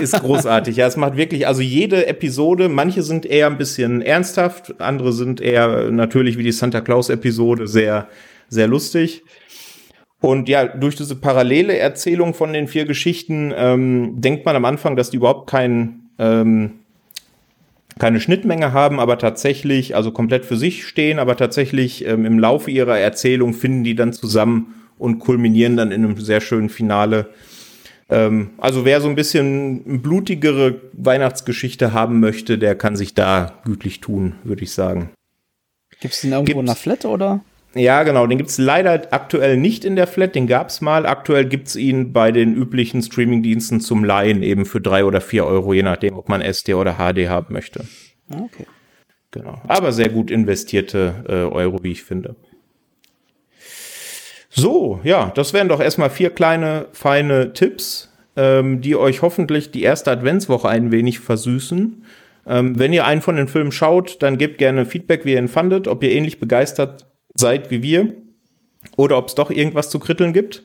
Ist 0.00 0.18
großartig. 0.18 0.76
Ja, 0.76 0.86
es 0.86 0.96
macht 0.96 1.18
wirklich, 1.18 1.46
also 1.46 1.60
jede 1.60 2.06
Episode, 2.06 2.70
manche 2.70 3.02
sind 3.02 3.26
eher 3.26 3.48
ein 3.48 3.58
bisschen 3.58 4.00
ernsthaft, 4.00 4.80
andere 4.80 5.12
sind 5.12 5.42
eher 5.42 5.90
natürlich 5.90 6.38
wie 6.38 6.42
die 6.42 6.52
Santa 6.52 6.80
Claus-Episode 6.80 7.66
sehr, 7.66 8.08
sehr 8.48 8.66
lustig. 8.66 9.24
Und 10.22 10.48
ja, 10.48 10.66
durch 10.66 10.96
diese 10.96 11.16
parallele 11.16 11.76
Erzählung 11.76 12.32
von 12.32 12.54
den 12.54 12.66
vier 12.66 12.86
Geschichten 12.86 13.52
ähm, 13.54 14.22
denkt 14.22 14.46
man 14.46 14.56
am 14.56 14.64
Anfang, 14.64 14.96
dass 14.96 15.10
die 15.10 15.18
überhaupt 15.18 15.50
keinen 15.50 16.08
ähm, 16.18 16.83
keine 17.98 18.20
Schnittmenge 18.20 18.72
haben, 18.72 18.98
aber 19.00 19.18
tatsächlich, 19.18 19.94
also 19.94 20.10
komplett 20.10 20.44
für 20.44 20.56
sich 20.56 20.86
stehen, 20.86 21.18
aber 21.18 21.36
tatsächlich 21.36 22.04
ähm, 22.06 22.24
im 22.24 22.38
Laufe 22.38 22.70
ihrer 22.70 22.98
Erzählung 22.98 23.54
finden 23.54 23.84
die 23.84 23.94
dann 23.94 24.12
zusammen 24.12 24.74
und 24.98 25.18
kulminieren 25.18 25.76
dann 25.76 25.92
in 25.92 26.04
einem 26.04 26.20
sehr 26.20 26.40
schönen 26.40 26.68
Finale. 26.68 27.28
Ähm, 28.10 28.50
also 28.58 28.84
wer 28.84 29.00
so 29.00 29.08
ein 29.08 29.14
bisschen 29.14 30.02
blutigere 30.02 30.80
Weihnachtsgeschichte 30.92 31.92
haben 31.92 32.20
möchte, 32.20 32.58
der 32.58 32.74
kann 32.74 32.96
sich 32.96 33.14
da 33.14 33.60
gütlich 33.64 34.00
tun, 34.00 34.34
würde 34.44 34.64
ich 34.64 34.72
sagen. 34.72 35.10
Gibt 36.00 36.14
es 36.14 36.20
den 36.20 36.32
irgendwo 36.32 36.46
Gibt's, 36.46 36.60
in 36.60 36.66
der 36.66 36.74
Flat 36.74 37.04
oder? 37.04 37.40
Ja, 37.74 38.04
genau. 38.04 38.26
Den 38.26 38.38
gibt's 38.38 38.58
leider 38.58 39.02
aktuell 39.10 39.56
nicht 39.56 39.84
in 39.84 39.96
der 39.96 40.06
Flat. 40.06 40.34
Den 40.34 40.46
gab's 40.46 40.80
mal. 40.80 41.06
Aktuell 41.06 41.44
gibt's 41.44 41.74
ihn 41.74 42.12
bei 42.12 42.30
den 42.30 42.54
üblichen 42.54 43.02
Streamingdiensten 43.02 43.80
zum 43.80 44.04
Leihen 44.04 44.42
eben 44.42 44.64
für 44.64 44.80
drei 44.80 45.04
oder 45.04 45.20
vier 45.20 45.44
Euro, 45.44 45.72
je 45.72 45.82
nachdem, 45.82 46.16
ob 46.16 46.28
man 46.28 46.40
SD 46.40 46.74
oder 46.74 46.94
HD 46.94 47.28
haben 47.28 47.52
möchte. 47.52 47.84
Okay. 48.30 48.66
Genau. 49.32 49.60
Aber 49.66 49.92
sehr 49.92 50.08
gut 50.08 50.30
investierte 50.30 51.24
äh, 51.28 51.52
Euro, 51.52 51.82
wie 51.82 51.90
ich 51.90 52.04
finde. 52.04 52.36
So, 54.48 55.00
ja, 55.02 55.32
das 55.34 55.52
wären 55.52 55.68
doch 55.68 55.80
erstmal 55.80 56.10
vier 56.10 56.30
kleine, 56.30 56.86
feine 56.92 57.52
Tipps, 57.54 58.12
ähm, 58.36 58.80
die 58.80 58.94
euch 58.94 59.22
hoffentlich 59.22 59.72
die 59.72 59.82
erste 59.82 60.12
Adventswoche 60.12 60.68
ein 60.68 60.92
wenig 60.92 61.18
versüßen. 61.18 62.04
Ähm, 62.46 62.78
wenn 62.78 62.92
ihr 62.92 63.04
einen 63.04 63.22
von 63.22 63.34
den 63.34 63.48
Filmen 63.48 63.72
schaut, 63.72 64.22
dann 64.22 64.38
gebt 64.38 64.58
gerne 64.58 64.86
Feedback, 64.86 65.24
wie 65.24 65.32
ihr 65.32 65.38
ihn 65.38 65.48
fandet, 65.48 65.88
ob 65.88 66.04
ihr 66.04 66.12
ähnlich 66.12 66.38
begeistert 66.38 67.06
seid 67.34 67.70
wie 67.70 67.82
wir 67.82 68.14
oder 68.96 69.18
ob 69.18 69.28
es 69.28 69.34
doch 69.34 69.50
irgendwas 69.50 69.90
zu 69.90 69.98
kritteln 69.98 70.32
gibt. 70.32 70.62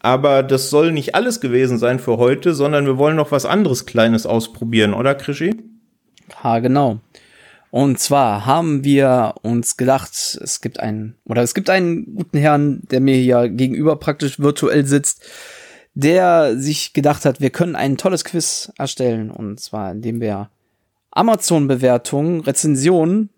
Aber 0.00 0.42
das 0.42 0.70
soll 0.70 0.92
nicht 0.92 1.14
alles 1.14 1.40
gewesen 1.40 1.78
sein 1.78 1.98
für 1.98 2.16
heute, 2.16 2.54
sondern 2.54 2.86
wir 2.86 2.96
wollen 2.96 3.16
noch 3.16 3.32
was 3.32 3.44
anderes 3.44 3.84
Kleines 3.84 4.24
ausprobieren, 4.24 4.94
oder 4.94 5.14
Krischi? 5.14 5.54
Ha, 6.42 6.58
genau. 6.60 7.00
Und 7.70 8.00
zwar 8.00 8.46
haben 8.46 8.82
wir 8.82 9.34
uns 9.42 9.76
gedacht, 9.76 10.12
es 10.42 10.60
gibt 10.60 10.80
einen, 10.80 11.16
oder 11.24 11.42
es 11.42 11.54
gibt 11.54 11.70
einen 11.70 12.14
guten 12.14 12.38
Herrn, 12.38 12.80
der 12.90 13.00
mir 13.00 13.16
hier 13.16 13.48
gegenüber 13.48 13.96
praktisch 13.96 14.40
virtuell 14.40 14.86
sitzt, 14.86 15.22
der 15.94 16.56
sich 16.56 16.94
gedacht 16.94 17.24
hat, 17.24 17.40
wir 17.40 17.50
können 17.50 17.76
ein 17.76 17.96
tolles 17.96 18.24
Quiz 18.24 18.72
erstellen. 18.78 19.30
Und 19.30 19.60
zwar, 19.60 19.92
indem 19.92 20.20
wir 20.20 20.50
Amazon-Bewertungen, 21.10 22.40
Rezensionen 22.40 23.30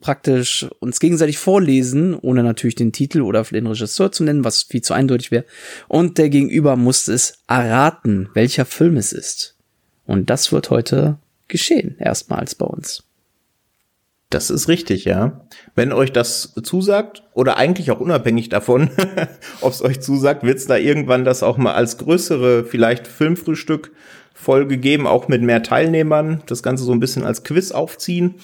praktisch 0.00 0.66
uns 0.80 1.00
gegenseitig 1.00 1.38
vorlesen, 1.38 2.14
ohne 2.14 2.42
natürlich 2.42 2.74
den 2.74 2.92
Titel 2.92 3.20
oder 3.20 3.42
den 3.44 3.66
Regisseur 3.66 4.12
zu 4.12 4.24
nennen, 4.24 4.44
was 4.44 4.62
viel 4.62 4.82
zu 4.82 4.94
eindeutig 4.94 5.30
wäre. 5.30 5.44
Und 5.88 6.18
der 6.18 6.30
Gegenüber 6.30 6.76
muss 6.76 7.08
es 7.08 7.38
erraten, 7.46 8.28
welcher 8.34 8.64
Film 8.64 8.96
es 8.96 9.12
ist. 9.12 9.56
Und 10.06 10.30
das 10.30 10.52
wird 10.52 10.70
heute 10.70 11.18
geschehen, 11.48 11.96
erstmals 11.98 12.54
bei 12.54 12.66
uns. 12.66 13.04
Das 14.30 14.48
ist 14.48 14.68
richtig, 14.68 15.04
ja. 15.04 15.44
Wenn 15.74 15.92
euch 15.92 16.12
das 16.12 16.54
zusagt, 16.62 17.24
oder 17.34 17.56
eigentlich 17.56 17.90
auch 17.90 17.98
unabhängig 17.98 18.48
davon, 18.48 18.90
ob 19.60 19.72
es 19.72 19.82
euch 19.82 20.00
zusagt, 20.00 20.44
wird 20.44 20.58
es 20.58 20.66
da 20.66 20.76
irgendwann 20.76 21.24
das 21.24 21.42
auch 21.42 21.58
mal 21.58 21.74
als 21.74 21.98
größere, 21.98 22.64
vielleicht 22.64 23.08
Filmfrühstück 23.08 23.90
Folge 24.32 24.78
geben, 24.78 25.06
auch 25.06 25.28
mit 25.28 25.42
mehr 25.42 25.62
Teilnehmern, 25.62 26.42
das 26.46 26.62
Ganze 26.62 26.84
so 26.84 26.92
ein 26.92 27.00
bisschen 27.00 27.24
als 27.24 27.42
Quiz 27.42 27.72
aufziehen. 27.72 28.36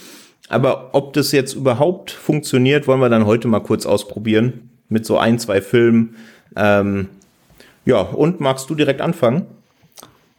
Aber 0.48 0.90
ob 0.94 1.12
das 1.12 1.32
jetzt 1.32 1.54
überhaupt 1.54 2.10
funktioniert, 2.10 2.86
wollen 2.86 3.00
wir 3.00 3.08
dann 3.08 3.26
heute 3.26 3.48
mal 3.48 3.60
kurz 3.60 3.86
ausprobieren 3.86 4.70
mit 4.88 5.04
so 5.04 5.18
ein, 5.18 5.38
zwei 5.38 5.60
Filmen. 5.60 6.16
Ähm, 6.54 7.08
ja, 7.84 8.00
und 8.00 8.40
magst 8.40 8.70
du 8.70 8.74
direkt 8.74 9.00
anfangen? 9.00 9.46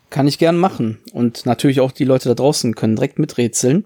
Kann 0.10 0.28
ich 0.28 0.38
gern 0.38 0.58
machen. 0.58 1.00
Und 1.12 1.46
natürlich 1.46 1.82
auch 1.82 1.92
die 1.92 2.06
Leute 2.06 2.30
da 2.30 2.36
draußen 2.36 2.76
können 2.76 2.96
direkt 2.96 3.20
miträtseln, 3.20 3.86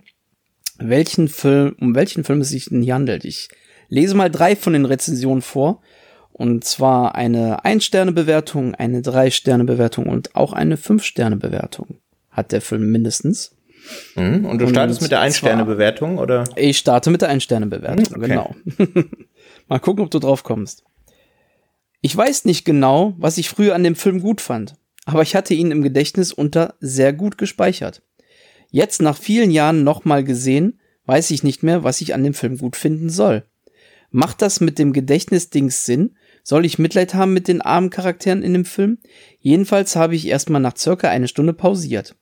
welchen 0.78 1.28
Film, 1.28 1.76
um 1.80 1.96
welchen 1.96 2.24
Film 2.24 2.42
es 2.42 2.50
sich 2.50 2.66
denn 2.66 2.84
hier 2.84 2.96
handelt. 2.96 3.26
Ich 3.26 3.50
lese 3.90 4.16
mal 4.16 4.30
drei 4.30 4.56
von 4.56 4.74
den 4.74 4.86
Rezensionen 4.86 5.42
vor. 5.42 5.82
Und 6.32 6.64
zwar 6.64 7.16
eine 7.16 7.66
Ein-Sterne-Bewertung, 7.66 8.74
eine 8.76 9.02
Drei-Sterne-Bewertung 9.02 10.06
und 10.08 10.36
auch 10.36 10.54
eine 10.54 10.78
Fünf-Sterne-Bewertung 10.78 11.98
hat 12.32 12.52
der 12.52 12.62
Film 12.62 12.92
mindestens. 12.92 13.56
Mhm. 14.16 14.46
Und 14.46 14.60
du 14.60 14.68
startest 14.68 15.00
und 15.00 15.06
mit 15.06 15.12
der 15.12 15.22
Ein-Sterne-Bewertung, 15.22 16.18
oder? 16.18 16.44
Ich 16.56 16.78
starte 16.78 17.10
mit 17.10 17.22
der 17.22 17.30
Ein-Sterne-Bewertung, 17.30 18.16
okay. 18.16 18.28
genau. 18.28 18.56
Mal 19.68 19.80
gucken, 19.80 20.04
ob 20.04 20.12
du 20.12 20.20
drauf 20.20 20.44
kommst. 20.44 20.84
Ich 22.02 22.16
weiß 22.16 22.46
nicht 22.46 22.66
genau, 22.66 23.14
was 23.18 23.38
ich 23.38 23.50
früher 23.50 23.76
an 23.76 23.84
dem 23.84 23.96
Film 23.96 24.22
gut 24.22 24.42
fand, 24.42 24.76
aber 25.06 25.22
ich 25.22 25.36
hatte 25.36 25.54
ihn 25.54 25.72
im 25.72 25.84
Gedächtnis 25.84 26.34
unter 26.34 26.76
sehr 26.80 27.14
gut 27.14 27.38
gespeichert. 27.38 28.02
Jetzt 28.70 29.02
nach 29.02 29.18
vielen 29.18 29.52
Jahren 29.52 29.84
nochmal 29.84 30.24
gesehen, 30.24 30.80
weiß 31.06 31.32
ich 31.32 31.44
nicht 31.44 31.62
mehr, 31.62 31.84
was 31.84 32.02
ich 32.02 32.14
an 32.14 32.24
dem 32.24 32.34
Film 32.34 32.58
gut 32.58 32.76
finden 32.76 33.10
soll. 33.10 33.44
Macht 34.10 34.42
das 34.42 34.62
mit 34.62 34.80
dem 34.80 34.94
Gedächtnisdings 34.94 35.86
Sinn? 35.86 36.16
Soll 36.44 36.66
ich 36.66 36.80
Mitleid 36.80 37.14
haben 37.14 37.34
mit 37.34 37.48
den 37.48 37.62
armen 37.62 37.90
Charakteren 37.90 38.44
in 38.44 38.54
dem 38.54 38.66
Film? 38.66 38.98
Jedenfalls 39.40 39.96
habe 39.96 40.16
ich 40.16 40.28
erstmal 40.28 40.62
nach 40.62 40.76
circa 40.76 41.10
eine 41.10 41.28
Stunde 41.28 41.54
pausiert 41.54 42.16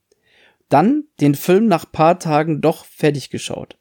dann 0.69 1.05
den 1.19 1.35
Film 1.35 1.67
nach 1.67 1.91
paar 1.91 2.19
Tagen 2.19 2.61
doch 2.61 2.85
fertig 2.85 3.29
geschaut. 3.29 3.77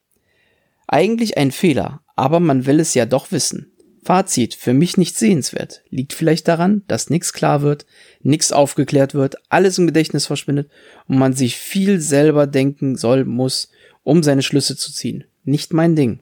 Eigentlich 0.87 1.37
ein 1.37 1.53
Fehler, 1.53 2.01
aber 2.17 2.41
man 2.41 2.67
will 2.67 2.81
es 2.81 2.95
ja 2.95 3.07
doch 3.07 3.31
wissen. 3.31 3.73
Fazit, 4.03 4.55
für 4.55 4.73
mich 4.73 4.97
nicht 4.97 5.17
sehenswert. 5.17 5.83
Liegt 5.91 6.15
vielleicht 6.15 6.49
daran, 6.49 6.83
dass 6.89 7.11
nichts 7.11 7.35
klar 7.35 7.61
wird, 7.61 7.85
nichts 8.21 8.53
aufgeklärt 8.53 9.15
wird, 9.15 9.37
alles 9.51 9.77
im 9.77 9.87
Gedächtnis 9.87 10.27
verschwindet 10.27 10.71
und 11.07 11.19
man 11.19 11.35
sich 11.35 11.57
viel 11.57 12.01
selber 12.01 12.47
denken 12.47 12.97
soll, 12.97 13.27
muss, 13.27 13.71
um 14.03 14.23
seine 14.23 14.43
Schlüsse 14.43 14.77
zu 14.77 14.93
ziehen. 14.93 15.25
Nicht 15.45 15.75
mein 15.75 15.95
Ding. 15.95 16.21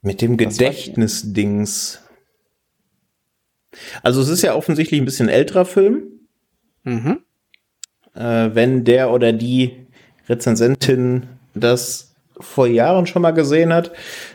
Mit 0.00 0.22
dem 0.22 0.36
Gedächtnisdings. 0.36 2.00
Also 4.04 4.20
es 4.20 4.28
ist 4.28 4.42
ja 4.42 4.54
offensichtlich 4.54 5.00
ein 5.00 5.04
bisschen 5.04 5.28
älterer 5.28 5.64
Film. 5.64 6.04
Mhm 6.84 7.25
äh, 8.16 8.50
wenn 8.54 8.84
der 8.84 9.10
oder 9.10 9.32
die 9.32 9.76
Rezensentin 10.28 11.24
das 11.54 12.14
vor 12.38 12.66
Jahren 12.66 13.06
schon 13.06 13.22
mal 13.22 13.32
gesehen 13.32 13.72
hat. 13.72 13.92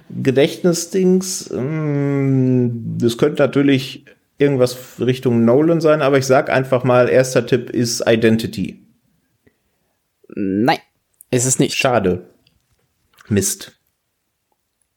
Gedächtnisdings, 0.09 1.49
mh, 1.49 1.61
mm, 1.61 2.97
das 2.97 3.17
könnte 3.17 3.43
natürlich 3.43 4.05
irgendwas 4.37 4.99
Richtung 4.99 5.45
Nolan 5.45 5.81
sein, 5.81 6.01
aber 6.01 6.17
ich 6.17 6.25
sag 6.25 6.49
einfach 6.49 6.83
mal, 6.83 7.09
erster 7.09 7.45
Tipp 7.45 7.69
ist 7.69 8.03
Identity. 8.07 8.79
Nein, 10.33 10.79
ist 11.29 11.45
es 11.45 11.59
nicht. 11.59 11.75
Schade. 11.75 12.25
Mist. 13.27 13.77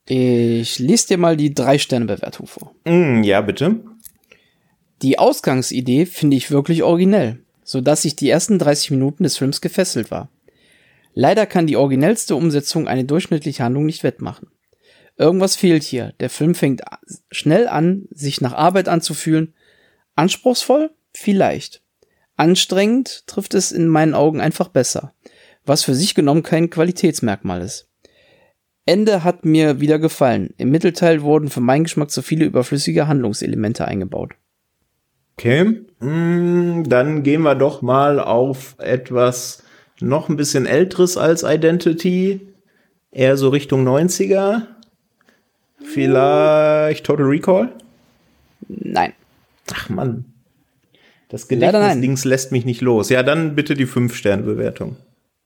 Ich 0.07 0.79
lese 0.79 1.09
dir 1.09 1.19
mal 1.19 1.37
die 1.37 1.55
Drei-Sterne-Bewertung 1.55 2.47
vor. 2.47 2.75
Mm, 2.85 3.23
ja, 3.23 3.41
bitte. 3.41 3.81
Die 5.03 5.19
Ausgangsidee 5.19 6.07
finde 6.07 6.37
ich 6.37 6.51
wirklich 6.51 6.83
originell 6.83 7.44
so 7.65 7.81
dass 7.81 8.05
ich 8.05 8.15
die 8.15 8.31
ersten 8.31 8.59
30 8.59 8.93
Minuten 8.93 9.25
des 9.25 9.37
Films 9.37 9.61
gefesselt 9.61 10.11
war. 10.11 10.29
Leider 11.15 11.47
kann 11.47 11.67
die 11.67 11.77
originellste 11.77 12.37
Umsetzung 12.37 12.87
eine 12.87 13.05
durchschnittliche 13.05 13.65
Handlung 13.65 13.87
nicht 13.87 14.03
wettmachen. 14.03 14.49
Irgendwas 15.17 15.57
fehlt 15.57 15.83
hier. 15.85 16.13
Der 16.21 16.31
Film 16.31 16.55
fängt 16.55 16.83
schnell 17.31 17.69
an, 17.69 18.07
sich 18.11 18.41
nach 18.41 18.53
Arbeit 18.53 18.89
anzufühlen. 18.89 19.55
Anspruchsvoll? 20.17 20.91
Vielleicht. 21.13 21.83
Anstrengend 22.37 23.27
trifft 23.29 23.55
es 23.55 23.71
in 23.71 23.87
meinen 23.87 24.15
Augen 24.15 24.41
einfach 24.41 24.69
besser, 24.69 25.15
was 25.65 25.85
für 25.85 25.95
sich 25.95 26.17
genommen 26.17 26.43
kein 26.43 26.69
Qualitätsmerkmal 26.69 27.63
ist. 27.63 27.89
Ende 28.87 29.25
hat 29.25 29.45
mir 29.45 29.81
wieder 29.81 29.99
gefallen. 29.99 30.53
Im 30.59 30.71
Mittelteil 30.71 31.23
wurden 31.23 31.49
für 31.49 31.61
meinen 31.61 31.85
Geschmack 31.85 32.11
zu 32.11 32.23
viele 32.23 32.45
überflüssige 32.45 33.07
Handlungselemente 33.07 33.87
eingebaut. 33.87 34.35
Okay, 35.37 35.83
mm, 36.01 36.85
dann 36.85 37.23
gehen 37.23 37.43
wir 37.43 37.55
doch 37.55 37.83
mal 37.83 38.21
auf 38.21 38.77
etwas 38.79 39.63
noch 40.01 40.29
ein 40.29 40.37
bisschen 40.37 40.67
älteres 40.67 41.17
als 41.17 41.43
Identity, 41.43 42.41
eher 43.11 43.37
so 43.37 43.49
Richtung 43.49 43.87
90er. 43.87 44.63
Vielleicht 45.83 47.05
Total 47.05 47.27
Recall? 47.27 47.73
Nein. 48.69 49.13
Ach 49.73 49.89
man. 49.89 50.25
Das 51.29 51.49
Gedächtnis-Dings 51.49 52.25
lässt 52.25 52.53
mich 52.53 52.65
nicht 52.65 52.81
los. 52.81 53.09
Ja, 53.09 53.23
dann 53.23 53.55
bitte 53.55 53.75
die 53.75 53.87
5-Sterne-Bewertung. 53.87 54.97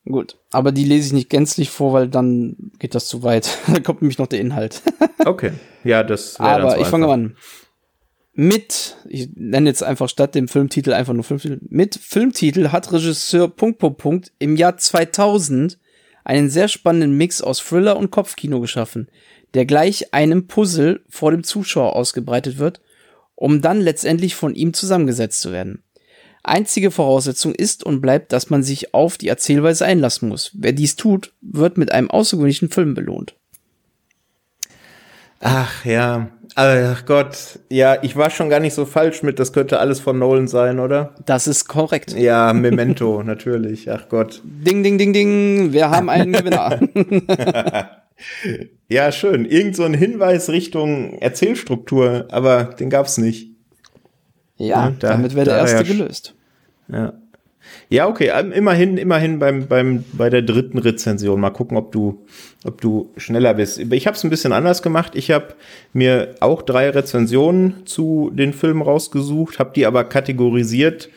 Gut, 0.04 0.36
aber 0.52 0.72
die 0.72 0.84
lese 0.84 1.08
ich 1.08 1.12
nicht 1.12 1.30
gänzlich 1.30 1.70
vor, 1.70 1.92
weil 1.92 2.08
dann 2.08 2.56
geht 2.78 2.94
das 2.94 3.08
zu 3.08 3.22
weit. 3.22 3.58
da 3.72 3.80
kommt 3.80 4.02
nämlich 4.02 4.18
noch 4.18 4.26
der 4.26 4.40
Inhalt. 4.40 4.82
okay, 5.24 5.52
ja, 5.84 6.02
das 6.02 6.38
wäre 6.38 6.62
Aber 6.62 6.70
so 6.72 6.80
ich 6.80 6.86
fange 6.86 7.08
an 7.08 7.36
mit, 8.40 8.96
ich 9.08 9.30
nenne 9.34 9.68
jetzt 9.68 9.82
einfach 9.82 10.08
statt 10.08 10.36
dem 10.36 10.46
Filmtitel 10.46 10.92
einfach 10.92 11.12
nur 11.12 11.24
Filmtitel, 11.24 11.58
mit 11.70 11.96
Filmtitel 11.96 12.68
hat 12.68 12.92
Regisseur 12.92 13.48
Punkt, 13.48 13.80
Punkt, 13.80 13.98
Punkt 13.98 14.32
im 14.38 14.54
Jahr 14.54 14.76
2000 14.76 15.76
einen 16.22 16.48
sehr 16.48 16.68
spannenden 16.68 17.16
Mix 17.16 17.42
aus 17.42 17.58
Thriller 17.58 17.96
und 17.96 18.12
Kopfkino 18.12 18.60
geschaffen, 18.60 19.08
der 19.54 19.66
gleich 19.66 20.14
einem 20.14 20.46
Puzzle 20.46 21.00
vor 21.08 21.32
dem 21.32 21.42
Zuschauer 21.42 21.96
ausgebreitet 21.96 22.58
wird, 22.58 22.80
um 23.34 23.60
dann 23.60 23.80
letztendlich 23.80 24.36
von 24.36 24.54
ihm 24.54 24.72
zusammengesetzt 24.72 25.40
zu 25.40 25.50
werden. 25.50 25.82
Einzige 26.44 26.92
Voraussetzung 26.92 27.56
ist 27.56 27.82
und 27.82 28.00
bleibt, 28.00 28.32
dass 28.32 28.50
man 28.50 28.62
sich 28.62 28.94
auf 28.94 29.18
die 29.18 29.26
Erzählweise 29.26 29.84
einlassen 29.84 30.28
muss. 30.28 30.52
Wer 30.54 30.72
dies 30.72 30.94
tut, 30.94 31.32
wird 31.40 31.76
mit 31.76 31.90
einem 31.90 32.08
außergewöhnlichen 32.08 32.70
Film 32.70 32.94
belohnt. 32.94 33.34
Ach 35.40 35.84
ja, 35.84 36.28
ach 36.56 37.06
Gott, 37.06 37.60
ja, 37.70 38.02
ich 38.02 38.16
war 38.16 38.30
schon 38.30 38.50
gar 38.50 38.60
nicht 38.60 38.74
so 38.74 38.84
falsch 38.84 39.22
mit, 39.22 39.38
das 39.38 39.52
könnte 39.52 39.78
alles 39.78 40.00
von 40.00 40.18
Nolan 40.18 40.48
sein, 40.48 40.80
oder? 40.80 41.14
Das 41.26 41.46
ist 41.46 41.68
korrekt. 41.68 42.12
Ja, 42.16 42.52
Memento, 42.52 43.22
natürlich, 43.24 43.90
ach 43.90 44.08
Gott. 44.08 44.42
Ding, 44.44 44.82
ding, 44.82 44.98
ding, 44.98 45.12
ding, 45.12 45.72
wir 45.72 45.90
haben 45.90 46.08
einen 46.10 46.32
Gewinner. 46.32 46.80
ja, 48.88 49.12
schön, 49.12 49.44
irgend 49.44 49.76
so 49.76 49.84
ein 49.84 49.94
Hinweis 49.94 50.48
Richtung 50.48 51.18
Erzählstruktur, 51.20 52.26
aber 52.30 52.64
den 52.64 52.90
gab's 52.90 53.18
nicht. 53.18 53.52
Ja, 54.56 54.66
ja 54.66 54.92
da, 54.98 55.08
damit 55.10 55.36
wäre 55.36 55.44
der 55.44 55.58
erste 55.58 55.76
ja, 55.76 55.82
gelöst. 55.82 56.34
Ja. 56.88 57.12
Ja, 57.88 58.06
okay, 58.06 58.30
ähm, 58.34 58.52
immerhin, 58.52 58.98
immerhin 58.98 59.38
beim, 59.38 59.66
beim, 59.66 60.04
bei 60.12 60.30
der 60.30 60.42
dritten 60.42 60.78
Rezension. 60.78 61.40
Mal 61.40 61.50
gucken, 61.50 61.76
ob 61.76 61.92
du, 61.92 62.26
ob 62.64 62.80
du 62.80 63.10
schneller 63.16 63.54
bist. 63.54 63.78
Ich 63.78 64.06
habe 64.06 64.16
es 64.16 64.24
ein 64.24 64.30
bisschen 64.30 64.52
anders 64.52 64.82
gemacht. 64.82 65.12
Ich 65.14 65.30
habe 65.30 65.54
mir 65.92 66.34
auch 66.40 66.62
drei 66.62 66.90
Rezensionen 66.90 67.86
zu 67.86 68.30
den 68.34 68.52
Filmen 68.52 68.82
rausgesucht, 68.82 69.58
habe 69.58 69.72
die 69.74 69.86
aber 69.86 70.04
kategorisiert 70.04 71.08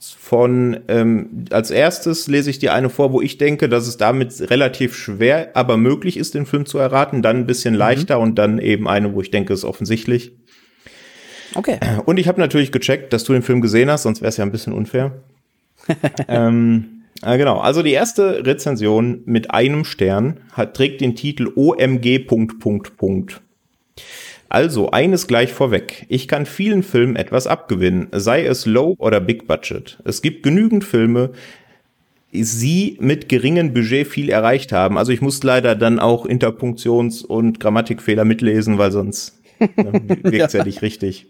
von, 0.00 0.78
ähm, 0.86 1.46
als 1.50 1.70
erstes 1.70 2.28
lese 2.28 2.50
ich 2.50 2.58
dir 2.60 2.72
eine 2.72 2.88
vor, 2.88 3.12
wo 3.12 3.20
ich 3.20 3.36
denke, 3.38 3.68
dass 3.68 3.88
es 3.88 3.96
damit 3.96 4.50
relativ 4.50 4.94
schwer, 4.94 5.50
aber 5.54 5.76
möglich 5.76 6.16
ist, 6.16 6.34
den 6.34 6.46
Film 6.46 6.66
zu 6.66 6.78
erraten, 6.78 7.20
dann 7.20 7.38
ein 7.38 7.46
bisschen 7.46 7.74
mhm. 7.74 7.80
leichter 7.80 8.20
und 8.20 8.38
dann 8.38 8.58
eben 8.58 8.86
eine, 8.86 9.14
wo 9.14 9.20
ich 9.20 9.32
denke, 9.32 9.52
ist 9.52 9.64
offensichtlich. 9.64 10.32
Okay. 11.54 11.78
Und 12.04 12.18
ich 12.18 12.28
habe 12.28 12.40
natürlich 12.40 12.70
gecheckt, 12.70 13.12
dass 13.12 13.24
du 13.24 13.32
den 13.32 13.42
Film 13.42 13.60
gesehen 13.60 13.90
hast, 13.90 14.04
sonst 14.04 14.20
wäre 14.20 14.28
es 14.28 14.36
ja 14.36 14.44
ein 14.44 14.52
bisschen 14.52 14.72
unfair. 14.72 15.22
ähm, 16.28 17.02
äh, 17.22 17.38
genau, 17.38 17.58
also 17.58 17.82
die 17.82 17.92
erste 17.92 18.46
Rezension 18.46 19.22
mit 19.24 19.50
einem 19.50 19.84
Stern 19.84 20.40
hat, 20.52 20.74
trägt 20.74 21.00
den 21.00 21.16
Titel 21.16 21.50
OMG. 21.54 22.20
Punkt, 22.20 22.60
Punkt, 22.60 22.96
Punkt. 22.96 23.40
Also, 24.48 24.90
eines 24.90 25.26
gleich 25.26 25.52
vorweg. 25.52 26.06
Ich 26.08 26.26
kann 26.26 26.46
vielen 26.46 26.82
Filmen 26.82 27.16
etwas 27.16 27.46
abgewinnen, 27.46 28.08
sei 28.12 28.46
es 28.46 28.64
Low 28.64 28.94
oder 28.98 29.20
Big 29.20 29.46
Budget. 29.46 29.98
Es 30.04 30.22
gibt 30.22 30.42
genügend 30.42 30.84
Filme, 30.84 31.32
sie 32.32 32.96
mit 33.00 33.28
geringem 33.28 33.74
Budget 33.74 34.06
viel 34.06 34.30
erreicht 34.30 34.72
haben. 34.72 34.98
Also 34.98 35.12
ich 35.12 35.20
muss 35.20 35.42
leider 35.42 35.74
dann 35.74 35.98
auch 35.98 36.26
Interpunktions- 36.26 37.24
und 37.24 37.60
Grammatikfehler 37.60 38.24
mitlesen, 38.24 38.78
weil 38.78 38.92
sonst 38.92 39.40
äh, 39.58 39.66
wirkt 39.76 40.46
es 40.46 40.52
ja. 40.52 40.60
ja 40.60 40.64
nicht 40.64 40.82
richtig. 40.82 41.26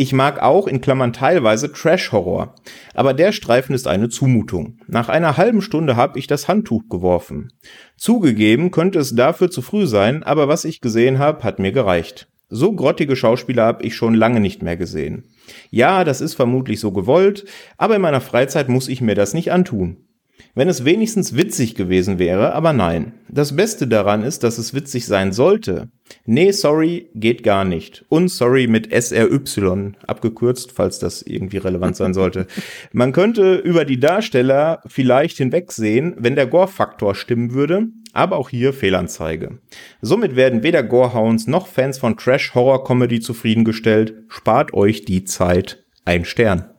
Ich 0.00 0.12
mag 0.12 0.40
auch 0.40 0.68
in 0.68 0.80
Klammern 0.80 1.12
teilweise 1.12 1.72
Trash-Horror. 1.72 2.54
Aber 2.94 3.14
der 3.14 3.32
Streifen 3.32 3.74
ist 3.74 3.88
eine 3.88 4.08
Zumutung. 4.08 4.78
Nach 4.86 5.08
einer 5.08 5.36
halben 5.36 5.60
Stunde 5.60 5.96
habe 5.96 6.20
ich 6.20 6.28
das 6.28 6.46
Handtuch 6.46 6.88
geworfen. 6.88 7.52
Zugegeben 7.96 8.70
könnte 8.70 9.00
es 9.00 9.16
dafür 9.16 9.50
zu 9.50 9.60
früh 9.60 9.88
sein, 9.88 10.22
aber 10.22 10.46
was 10.46 10.64
ich 10.64 10.80
gesehen 10.80 11.18
habe, 11.18 11.42
hat 11.42 11.58
mir 11.58 11.72
gereicht. 11.72 12.28
So 12.48 12.76
grottige 12.76 13.16
Schauspieler 13.16 13.64
habe 13.64 13.82
ich 13.82 13.96
schon 13.96 14.14
lange 14.14 14.38
nicht 14.38 14.62
mehr 14.62 14.76
gesehen. 14.76 15.24
Ja, 15.68 16.04
das 16.04 16.20
ist 16.20 16.34
vermutlich 16.34 16.78
so 16.78 16.92
gewollt, 16.92 17.46
aber 17.76 17.96
in 17.96 18.02
meiner 18.02 18.20
Freizeit 18.20 18.68
muss 18.68 18.86
ich 18.86 19.00
mir 19.00 19.16
das 19.16 19.34
nicht 19.34 19.50
antun. 19.50 20.07
Wenn 20.54 20.68
es 20.68 20.84
wenigstens 20.84 21.36
witzig 21.36 21.74
gewesen 21.74 22.18
wäre, 22.18 22.52
aber 22.52 22.72
nein. 22.72 23.12
Das 23.28 23.54
Beste 23.54 23.86
daran 23.86 24.22
ist, 24.22 24.42
dass 24.42 24.58
es 24.58 24.74
witzig 24.74 25.06
sein 25.06 25.32
sollte. 25.32 25.88
Nee, 26.24 26.52
sorry, 26.52 27.10
geht 27.14 27.42
gar 27.42 27.64
nicht. 27.64 28.04
Und 28.08 28.28
sorry 28.28 28.66
mit 28.66 28.88
SRY 28.92 29.92
abgekürzt, 30.06 30.72
falls 30.72 30.98
das 30.98 31.22
irgendwie 31.22 31.58
relevant 31.58 31.96
sein 31.96 32.14
sollte. 32.14 32.46
Man 32.92 33.12
könnte 33.12 33.56
über 33.56 33.84
die 33.84 34.00
Darsteller 34.00 34.82
vielleicht 34.86 35.36
hinwegsehen, 35.36 36.16
wenn 36.18 36.34
der 36.34 36.46
Gore-Faktor 36.46 37.14
stimmen 37.14 37.52
würde, 37.52 37.88
aber 38.12 38.36
auch 38.36 38.48
hier 38.48 38.72
Fehlanzeige. 38.72 39.58
Somit 40.00 40.34
werden 40.34 40.62
weder 40.62 40.82
Gorehounds 40.82 41.46
noch 41.46 41.66
Fans 41.66 41.98
von 41.98 42.16
Trash-Horror-Comedy 42.16 43.20
zufriedengestellt. 43.20 44.14
Spart 44.28 44.74
euch 44.74 45.04
die 45.04 45.24
Zeit. 45.24 45.84
Ein 46.04 46.24
Stern. 46.24 46.70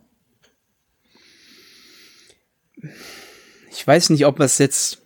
Ich 3.72 3.86
weiß 3.86 4.10
nicht, 4.12 4.26
ob 4.26 4.40
es 4.40 4.58
jetzt, 4.58 5.02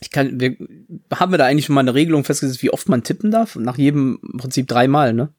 ich 0.00 0.10
kann, 0.10 0.40
wir 0.40 0.56
haben 1.14 1.32
wir 1.32 1.38
da 1.38 1.46
eigentlich 1.46 1.66
schon 1.66 1.74
mal 1.74 1.80
eine 1.80 1.94
Regelung 1.94 2.24
festgesetzt, 2.24 2.62
wie 2.62 2.70
oft 2.70 2.88
man 2.88 3.02
tippen 3.02 3.30
darf? 3.30 3.56
Nach 3.56 3.78
jedem 3.78 4.18
im 4.32 4.38
Prinzip 4.38 4.66
dreimal, 4.68 5.12
ne? 5.12 5.30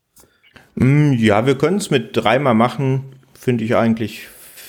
Mm, 0.76 1.14
ja, 1.14 1.46
wir 1.46 1.58
können 1.58 1.78
es 1.78 1.90
mit 1.90 2.16
dreimal 2.16 2.54
machen, 2.54 3.04
finde 3.40 3.64
ich 3.64 3.76
eigentlich 3.76 4.28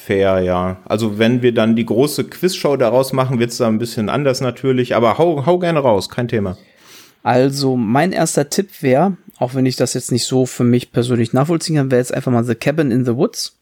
fair, 0.09 0.41
ja. 0.41 0.79
Also 0.87 1.19
wenn 1.19 1.43
wir 1.43 1.53
dann 1.53 1.77
die 1.77 1.85
große 1.85 2.25
Quizshow 2.25 2.77
daraus 2.77 3.13
machen, 3.13 3.39
wird 3.39 3.51
es 3.51 3.59
da 3.59 3.69
ein 3.69 3.79
bisschen 3.79 4.09
anders 4.09 4.41
natürlich, 4.41 4.95
aber 4.97 5.19
hau, 5.19 5.45
hau 5.45 5.59
gerne 5.59 5.81
raus, 5.81 6.09
kein 6.09 6.29
Thema. 6.29 6.57
Also 7.23 7.77
mein 7.77 8.13
erster 8.13 8.49
Tipp 8.49 8.71
wäre, 8.81 9.19
auch 9.39 9.55
wenn 9.55 9.67
ich 9.67 9.77
das 9.77 9.93
jetzt 9.93 10.11
nicht 10.11 10.25
so 10.25 10.47
für 10.47 10.65
mich 10.65 10.93
persönlich 10.93 11.35
nachvollziehen 11.35 11.77
kann, 11.77 11.91
wäre 11.91 12.01
jetzt 12.01 12.15
einfach 12.15 12.33
mal 12.33 12.45
The 12.45 12.55
Cabin 12.55 12.91
in 12.91 13.05
the 13.05 13.17
Woods. 13.17 13.59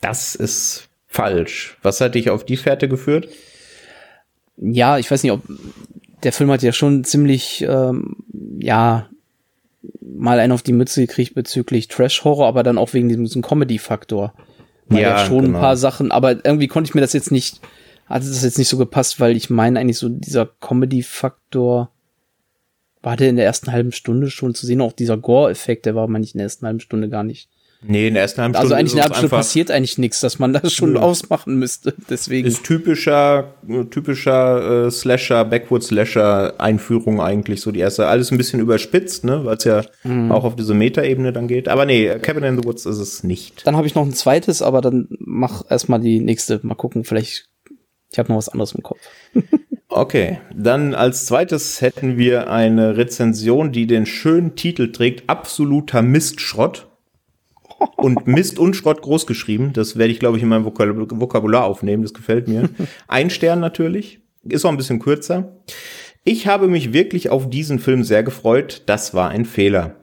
Das 0.00 0.34
ist 0.34 0.89
falsch. 1.10 1.76
Was 1.82 2.00
hat 2.00 2.14
dich 2.14 2.30
auf 2.30 2.44
die 2.44 2.56
Fährte 2.56 2.88
geführt? 2.88 3.28
Ja, 4.56 4.96
ich 4.98 5.10
weiß 5.10 5.22
nicht, 5.22 5.32
ob 5.32 5.42
der 6.22 6.32
Film 6.32 6.50
hat 6.50 6.62
ja 6.62 6.72
schon 6.72 7.02
ziemlich, 7.04 7.66
ähm, 7.68 8.16
ja, 8.60 9.08
mal 10.00 10.38
einen 10.38 10.52
auf 10.52 10.62
die 10.62 10.72
Mütze 10.72 11.00
gekriegt 11.00 11.34
bezüglich 11.34 11.88
Trash-Horror, 11.88 12.46
aber 12.46 12.62
dann 12.62 12.78
auch 12.78 12.92
wegen 12.92 13.08
diesem, 13.08 13.42
Comedy-Faktor. 13.42 14.34
Ja, 14.90 14.98
ja 14.98 15.18
schon 15.26 15.46
genau. 15.46 15.58
ein 15.58 15.60
paar 15.60 15.76
Sachen, 15.76 16.12
aber 16.12 16.44
irgendwie 16.44 16.68
konnte 16.68 16.88
ich 16.88 16.94
mir 16.94 17.00
das 17.00 17.12
jetzt 17.12 17.32
nicht, 17.32 17.60
hatte 18.06 18.26
das 18.26 18.44
jetzt 18.44 18.58
nicht 18.58 18.68
so 18.68 18.76
gepasst, 18.76 19.18
weil 19.18 19.36
ich 19.36 19.50
meine 19.50 19.80
eigentlich 19.80 19.98
so 19.98 20.08
dieser 20.08 20.46
Comedy-Faktor 20.46 21.90
war 23.02 23.16
der 23.16 23.30
in 23.30 23.36
der 23.36 23.46
ersten 23.46 23.72
halben 23.72 23.92
Stunde 23.92 24.30
schon 24.30 24.54
zu 24.54 24.66
sehen, 24.66 24.80
auch 24.80 24.92
dieser 24.92 25.16
Gore-Effekt, 25.16 25.86
der 25.86 25.94
war 25.94 26.06
manchmal 26.06 26.34
in 26.34 26.38
der 26.38 26.44
ersten 26.44 26.66
halben 26.66 26.80
Stunde 26.80 27.08
gar 27.08 27.24
nicht 27.24 27.48
Nee, 27.82 28.08
in 28.08 28.14
der 28.14 28.24
ersten 28.24 28.42
halben 28.42 28.54
also 28.54 28.68
Stunde. 28.68 28.74
Also 28.76 28.80
eigentlich 28.80 28.92
in 28.92 28.96
der 28.96 29.04
halben 29.04 29.14
Stunde 29.14 29.36
passiert 29.36 29.70
eigentlich 29.70 29.98
nichts, 29.98 30.20
dass 30.20 30.38
man 30.38 30.52
das 30.52 30.72
schon 30.72 30.96
ja. 30.96 31.00
ausmachen 31.00 31.58
müsste. 31.58 31.94
Deswegen. 32.10 32.46
Ist 32.46 32.64
typischer, 32.64 33.54
typischer 33.90 34.86
äh, 34.86 34.90
Slasher, 34.90 35.44
Backwoods 35.46 35.86
Slasher 35.86 36.60
Einführung 36.60 37.20
eigentlich 37.20 37.62
so 37.62 37.72
die 37.72 37.80
erste. 37.80 38.06
Alles 38.06 38.30
ein 38.30 38.36
bisschen 38.36 38.60
überspitzt, 38.60 39.24
ne, 39.24 39.44
weil 39.44 39.56
es 39.56 39.64
ja 39.64 39.82
mhm. 40.04 40.30
auch 40.30 40.44
auf 40.44 40.56
diese 40.56 40.74
Metaebene 40.74 41.32
dann 41.32 41.48
geht. 41.48 41.68
Aber 41.68 41.86
nee, 41.86 42.08
Cabin 42.18 42.44
in 42.44 42.60
the 42.60 42.64
Woods 42.64 42.84
ist 42.84 42.98
es 42.98 43.24
nicht. 43.24 43.66
Dann 43.66 43.76
habe 43.76 43.86
ich 43.86 43.94
noch 43.94 44.04
ein 44.04 44.12
zweites, 44.12 44.60
aber 44.60 44.82
dann 44.82 45.08
mach 45.18 45.62
erstmal 45.70 46.00
die 46.00 46.20
nächste. 46.20 46.60
Mal 46.62 46.74
gucken, 46.74 47.04
vielleicht. 47.04 47.48
Ich 48.12 48.18
habe 48.18 48.28
noch 48.28 48.36
was 48.36 48.48
anderes 48.48 48.72
im 48.72 48.82
Kopf. 48.82 49.00
Okay, 49.92 50.38
dann 50.54 50.94
als 50.94 51.26
zweites 51.26 51.80
hätten 51.80 52.16
wir 52.16 52.48
eine 52.48 52.96
Rezension, 52.96 53.72
die 53.72 53.88
den 53.88 54.06
schönen 54.06 54.54
Titel 54.54 54.92
trägt, 54.92 55.28
absoluter 55.28 56.00
Mistschrott 56.00 56.86
und 57.96 58.26
Mist 58.26 58.58
und 58.58 58.74
Schrott 58.74 59.02
groß 59.02 59.26
geschrieben. 59.26 59.72
Das 59.72 59.96
werde 59.96 60.12
ich, 60.12 60.18
glaube 60.18 60.36
ich, 60.36 60.42
in 60.42 60.48
meinem 60.48 60.64
Vokabular 60.64 61.64
aufnehmen. 61.64 62.02
Das 62.02 62.14
gefällt 62.14 62.48
mir. 62.48 62.68
Ein 63.08 63.30
Stern 63.30 63.60
natürlich. 63.60 64.20
Ist 64.42 64.64
auch 64.64 64.70
ein 64.70 64.76
bisschen 64.76 65.00
kürzer. 65.00 65.60
Ich 66.24 66.46
habe 66.46 66.68
mich 66.68 66.92
wirklich 66.92 67.30
auf 67.30 67.48
diesen 67.48 67.78
Film 67.78 68.04
sehr 68.04 68.22
gefreut. 68.22 68.82
Das 68.86 69.14
war 69.14 69.30
ein 69.30 69.44
Fehler. 69.44 69.96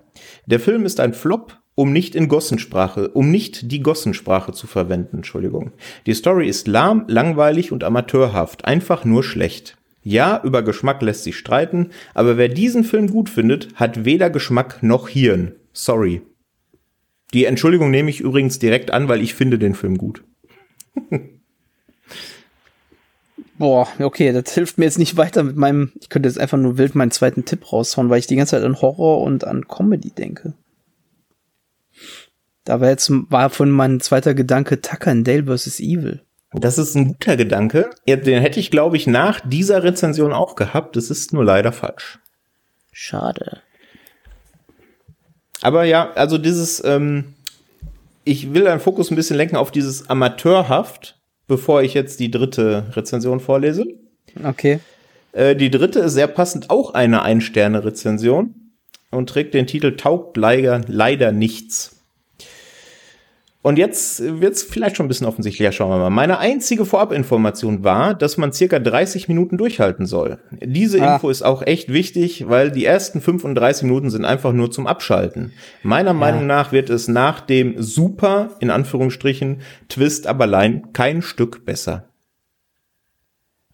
Der 0.45 0.59
Film 0.59 0.85
ist 0.85 0.99
ein 0.99 1.13
Flop, 1.13 1.57
um 1.75 1.93
nicht 1.93 2.15
in 2.15 2.27
Gossensprache, 2.27 3.09
um 3.09 3.29
nicht 3.29 3.71
die 3.71 3.81
Gossensprache 3.81 4.51
zu 4.51 4.65
verwenden, 4.65 5.17
Entschuldigung. 5.17 5.73
Die 6.07 6.13
Story 6.15 6.47
ist 6.47 6.67
lahm, 6.67 7.05
langweilig 7.07 7.71
und 7.71 7.83
amateurhaft, 7.83 8.65
einfach 8.65 9.05
nur 9.05 9.23
schlecht. 9.23 9.77
Ja, 10.01 10.41
über 10.43 10.63
Geschmack 10.63 11.01
lässt 11.01 11.23
sich 11.23 11.37
streiten, 11.37 11.89
aber 12.13 12.37
wer 12.37 12.47
diesen 12.47 12.83
Film 12.83 13.11
gut 13.11 13.29
findet, 13.29 13.75
hat 13.75 14.05
weder 14.05 14.29
Geschmack 14.29 14.81
noch 14.81 15.09
Hirn. 15.09 15.53
Sorry. 15.73 16.21
Die 17.33 17.45
Entschuldigung 17.45 17.91
nehme 17.91 18.09
ich 18.09 18.21
übrigens 18.21 18.59
direkt 18.59 18.91
an, 18.91 19.07
weil 19.09 19.21
ich 19.21 19.33
finde 19.33 19.59
den 19.59 19.75
Film 19.75 19.97
gut. 19.97 20.23
Boah, 23.57 23.87
okay, 23.99 24.31
das 24.31 24.53
hilft 24.53 24.77
mir 24.77 24.85
jetzt 24.85 24.99
nicht 24.99 25.17
weiter 25.17 25.43
mit 25.43 25.57
meinem, 25.57 25.91
ich 25.99 26.09
könnte 26.09 26.29
jetzt 26.29 26.39
einfach 26.39 26.59
nur 26.59 26.77
wild 26.77 26.93
meinen 26.93 27.11
zweiten 27.11 27.43
Tipp 27.43 27.73
raushauen, 27.73 28.09
weil 28.09 28.19
ich 28.19 28.27
die 28.27 28.35
ganze 28.35 28.51
Zeit 28.51 28.63
an 28.63 28.81
Horror 28.81 29.21
und 29.21 29.45
an 29.45 29.67
Comedy 29.67 30.11
denke. 30.11 30.53
Da 32.65 32.79
war 32.81 32.89
jetzt, 32.89 33.09
war 33.09 33.49
von 33.49 33.71
meinem 33.71 33.99
zweiter 33.99 34.35
Gedanke 34.35 34.81
Tucker 34.81 35.09
and 35.09 35.27
Dale 35.27 35.45
vs. 35.45 35.79
Evil. 35.79 36.21
Das 36.53 36.77
ist 36.77 36.95
ein 36.95 37.07
guter 37.07 37.35
Gedanke. 37.35 37.89
Den 38.07 38.41
hätte 38.41 38.59
ich, 38.59 38.71
glaube 38.71 38.95
ich, 38.95 39.07
nach 39.07 39.39
dieser 39.39 39.83
Rezension 39.83 40.33
auch 40.33 40.55
gehabt. 40.55 40.95
Das 40.95 41.09
ist 41.09 41.33
nur 41.33 41.43
leider 41.43 41.71
falsch. 41.71 42.19
Schade. 42.91 43.61
Aber 45.61 45.83
ja, 45.83 46.11
also 46.13 46.37
dieses, 46.37 46.83
ähm, 46.83 47.33
ich 48.23 48.53
will 48.53 48.65
deinen 48.65 48.79
Fokus 48.79 49.11
ein 49.11 49.15
bisschen 49.15 49.37
lenken 49.37 49.55
auf 49.55 49.71
dieses 49.71 50.09
Amateurhaft, 50.09 51.19
bevor 51.47 51.81
ich 51.81 51.93
jetzt 51.93 52.19
die 52.19 52.31
dritte 52.31 52.85
Rezension 52.93 53.39
vorlese. 53.39 53.85
Okay. 54.43 54.79
Äh, 55.31 55.55
die 55.55 55.71
dritte 55.71 55.99
ist 55.99 56.13
sehr 56.13 56.27
passend 56.27 56.69
auch 56.69 56.93
eine 56.93 57.21
Ein-Sterne-Rezension 57.21 58.55
und 59.11 59.29
trägt 59.29 59.53
den 59.53 59.67
Titel 59.67 59.95
Taugt 59.95 60.37
leider, 60.37 60.81
leider 60.87 61.31
nichts. 61.31 61.96
Und 63.67 63.77
jetzt 63.77 64.21
wird's 64.21 64.63
vielleicht 64.63 64.95
schon 64.95 65.08
ein 65.08 65.10
bisschen 65.10 65.27
offensichtlicher, 65.27 65.73
schauen 65.73 65.89
wir 65.89 65.97
mal. 65.97 66.10
Meine 66.10 66.38
einzige 66.39 66.86
Vorabinformation 66.86 67.84
war, 67.84 68.13
dass 68.13 68.38
man 68.38 68.53
circa 68.53 68.80
30 68.80 69.27
Minuten 69.27 69.58
durchhalten 69.58 70.06
soll. 70.06 70.39
Diese 70.63 71.01
ah. 71.01 71.15
Info 71.15 71.30
ist 71.30 71.41
auch 71.41 71.62
echt 71.67 71.91
wichtig, 71.91 72.47
weil 72.47 72.71
die 72.71 72.86
ersten 72.86 73.19
35 73.19 73.84
Minuten 73.84 74.10
sind 74.10 74.23
einfach 74.23 74.53
nur 74.53 74.71
zum 74.71 74.88
Abschalten. 74.88 75.51
Meiner 75.84 76.12
ja. 76.12 76.13
Meinung 76.13 76.47
nach 76.47 76.71
wird 76.71 76.89
es 76.89 77.10
nach 77.10 77.41
dem 77.41 77.75
super, 77.84 78.51
in 78.62 78.69
Anführungsstrichen, 78.69 79.60
Twist 79.89 80.27
aber 80.27 80.45
allein 80.45 80.93
kein 80.93 81.21
Stück 81.21 81.65
besser. 81.65 82.08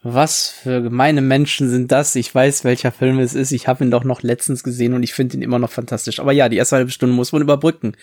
Was 0.01 0.49
für 0.49 0.81
gemeine 0.81 1.21
Menschen 1.21 1.69
sind 1.69 1.91
das? 1.91 2.15
Ich 2.15 2.33
weiß, 2.33 2.63
welcher 2.63 2.91
Film 2.91 3.19
es 3.19 3.35
ist. 3.35 3.51
Ich 3.51 3.67
habe 3.67 3.83
ihn 3.83 3.91
doch 3.91 4.05
noch 4.05 4.23
letztens 4.23 4.63
gesehen 4.63 4.95
und 4.95 5.03
ich 5.03 5.13
finde 5.13 5.37
ihn 5.37 5.43
immer 5.43 5.59
noch 5.59 5.69
fantastisch. 5.69 6.19
Aber 6.19 6.31
ja, 6.31 6.49
die 6.49 6.57
erste 6.57 6.77
halbe 6.77 6.89
Stunde 6.89 7.15
muss 7.15 7.31
man 7.31 7.43
überbrücken. 7.43 7.95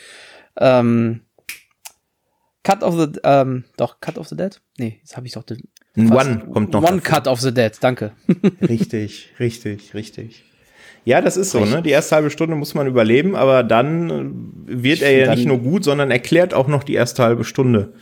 Ähm, 0.56 1.22
Cut 2.62 2.82
of 2.82 2.98
the, 2.98 3.20
ähm, 3.24 3.64
doch, 3.76 4.00
Cut 4.00 4.18
of 4.18 4.28
the 4.28 4.36
Dead? 4.36 4.60
Nee, 4.78 4.98
jetzt 5.00 5.16
habe 5.16 5.26
ich 5.26 5.32
doch 5.32 5.44
den. 5.44 5.62
One 5.96 6.42
kommt 6.52 6.72
noch. 6.72 6.82
One 6.82 7.00
davor. 7.00 7.00
Cut 7.00 7.26
of 7.26 7.40
the 7.40 7.52
Dead, 7.52 7.72
danke. 7.80 8.12
richtig, 8.60 9.30
richtig, 9.38 9.94
richtig. 9.94 10.44
Ja, 11.04 11.22
das 11.22 11.36
ist 11.36 11.50
so, 11.50 11.64
ne? 11.64 11.82
Die 11.82 11.90
erste 11.90 12.16
halbe 12.16 12.30
Stunde 12.30 12.56
muss 12.56 12.74
man 12.74 12.86
überleben, 12.86 13.34
aber 13.34 13.62
dann 13.62 14.10
äh, 14.68 14.82
wird 14.82 15.00
er 15.00 15.12
ja 15.12 15.34
nicht 15.34 15.46
nur 15.46 15.58
gut, 15.58 15.84
sondern 15.84 16.10
erklärt 16.10 16.52
auch 16.52 16.68
noch 16.68 16.84
die 16.84 16.94
erste 16.94 17.22
halbe 17.22 17.44
Stunde. 17.44 17.92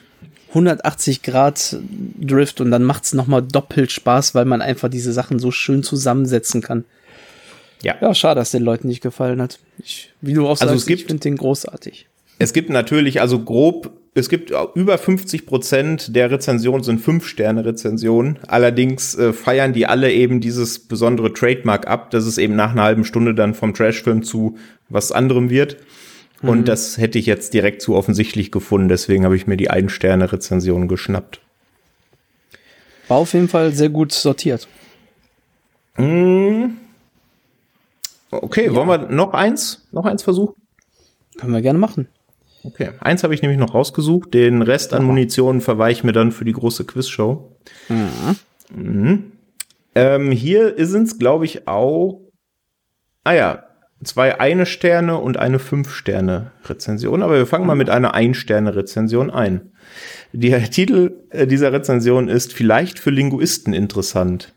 180 0.49 1.23
Grad 1.23 1.77
Drift 2.21 2.61
und 2.61 2.71
dann 2.71 2.83
macht's 2.83 3.13
noch 3.13 3.27
mal 3.27 3.43
doppelt 3.43 3.93
Spaß, 3.93 4.35
weil 4.35 4.47
man 4.47 4.63
einfach 4.63 4.89
diese 4.89 5.13
Sachen 5.13 5.39
so 5.39 5.51
schön 5.51 5.83
zusammensetzen 5.83 6.63
kann. 6.63 6.85
Ja. 7.83 7.95
Ja, 8.01 8.15
schade, 8.15 8.41
dass 8.41 8.51
den 8.51 8.65
Leuten 8.65 8.89
nicht 8.89 9.03
gefallen 9.03 9.41
hat. 9.41 9.61
Ich, 9.79 10.13
wie 10.21 10.33
du 10.33 10.47
auch 10.47 10.61
also 10.61 10.75
sagst, 10.75 10.91
ich 10.91 11.05
finde 11.05 11.21
den 11.21 11.37
großartig. 11.37 12.09
Es 12.41 12.53
gibt 12.53 12.71
natürlich, 12.71 13.21
also 13.21 13.39
grob 13.41 13.93
es 14.15 14.29
gibt 14.29 14.53
über 14.75 14.99
50 14.99 15.47
Prozent 15.47 16.17
der 16.17 16.31
Rezensionen 16.31 16.83
sind 16.83 17.01
Fünf-Sterne-Rezensionen. 17.01 18.39
Allerdings 18.47 19.15
äh, 19.17 19.33
feiern 19.33 19.73
die 19.73 19.87
alle 19.87 20.13
eben 20.13 20.41
dieses 20.41 20.81
besondere 20.81 21.33
Trademark 21.33 21.87
ab, 21.87 22.11
dass 22.11 22.25
es 22.25 22.39
eben 22.39 22.57
nach 22.57 22.73
einer 22.73 22.83
halben 22.83 23.05
Stunde 23.05 23.35
dann 23.35 23.55
vom 23.55 23.75
Trashfilm 23.75 24.23
zu 24.23 24.57
was 24.89 25.13
anderem 25.13 25.51
wird. 25.51 25.77
Mhm. 26.43 26.49
Und 26.49 26.69
das 26.69 26.99
hätte 26.99 27.19
ich 27.19 27.27
jetzt 27.27 27.55
direkt 27.55 27.83
zu 27.83 27.95
offensichtlich 27.95 28.51
gefunden. 28.51 28.89
Deswegen 28.89 29.25
habe 29.25 29.37
ich 29.37 29.47
mir 29.47 29.57
die 29.57 29.71
Ein-Sterne-Rezension 29.71 30.89
geschnappt. 30.89 31.41
War 33.09 33.19
auf 33.19 33.33
jeden 33.33 33.49
Fall 33.49 33.73
sehr 33.73 33.89
gut 33.89 34.13
sortiert. 34.13 34.69
Mm. 35.97 36.67
Okay, 38.31 38.67
ja. 38.67 38.75
wollen 38.75 38.89
wir 38.89 38.99
noch 39.09 39.33
eins, 39.33 39.87
noch 39.91 40.05
eins 40.05 40.23
versuchen? 40.23 40.55
Können 41.39 41.53
wir 41.53 41.63
gerne 41.63 41.79
machen. 41.79 42.09
Okay, 42.69 42.91
eins 43.01 43.25
habe 43.25 43.35
ich 43.35 43.41
nämlich 43.41 43.59
noch 43.59 43.75
rausgesucht. 43.75 44.35
Den 44.35 44.61
Rest 44.61 44.93
an 44.93 45.03
Munition 45.03 45.63
verweiche 45.63 46.01
ich 46.01 46.05
mir 46.05 46.13
dann 46.13 46.33
für 46.33 46.45
die 46.45 46.53
große 46.53 46.85
Quizshow. 46.85 47.57
Mhm. 47.89 48.37
Mhm. 48.75 49.33
Ähm, 49.95 50.31
hier 50.31 50.75
sind 50.87 51.05
es, 51.05 51.19
glaube 51.19 51.47
ich, 51.47 51.67
auch. 51.67 52.21
Ah 53.25 53.33
ja, 53.33 53.65
zwei 54.05 54.39
eine 54.39 54.67
Sterne 54.67 55.17
und 55.17 55.39
eine 55.39 55.59
fünf 55.59 55.95
Sterne 55.95 56.53
Rezension. 56.67 57.23
Aber 57.23 57.37
wir 57.37 57.47
fangen 57.47 57.67
mal 57.67 57.75
mit 57.75 57.89
einer 57.89 58.13
ein 58.13 58.35
Sterne 58.35 58.77
Rezension 58.77 59.31
ein. 59.31 59.73
Der 60.35 60.71
Titel 60.71 61.25
äh, 61.31 61.47
dieser 61.47 61.73
Rezension 61.73 62.29
ist 62.29 62.53
vielleicht 62.53 62.99
für 62.99 63.11
Linguisten 63.11 63.73
interessant. 63.73 64.53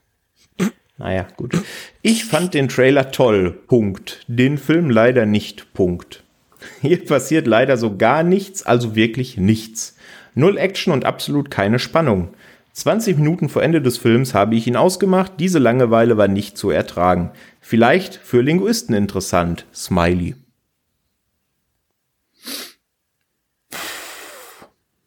Naja, 0.98 1.28
gut. 1.38 1.58
Ich 2.02 2.26
fand 2.26 2.54
den 2.54 2.68
Trailer 2.68 3.10
toll. 3.12 3.52
Punkt. 3.52 4.26
Den 4.28 4.58
Film 4.58 4.90
leider 4.90 5.26
nicht. 5.26 5.74
Punkt. 5.74 6.21
Hier 6.82 7.04
passiert 7.06 7.48
leider 7.48 7.78
so 7.78 7.98
gar 7.98 8.24
nichts, 8.24 8.64
also 8.64 8.96
wirklich 8.96 9.38
nichts. 9.38 9.96
Null 10.36 10.58
Action 10.58 10.94
und 10.94 11.06
absolut 11.06 11.52
keine 11.52 11.80
Spannung. 11.80 12.34
20 12.74 13.18
Minuten 13.18 13.50
vor 13.50 13.64
Ende 13.64 13.82
des 13.82 13.98
Films 13.98 14.34
habe 14.34 14.56
ich 14.56 14.66
ihn 14.66 14.78
ausgemacht, 14.78 15.34
diese 15.40 15.60
Langeweile 15.60 16.18
war 16.18 16.30
nicht 16.30 16.58
zu 16.58 16.70
ertragen. 16.70 17.32
Vielleicht 17.60 18.16
für 18.16 18.42
Linguisten 18.42 18.96
interessant. 18.96 19.66
Smiley. 19.74 20.36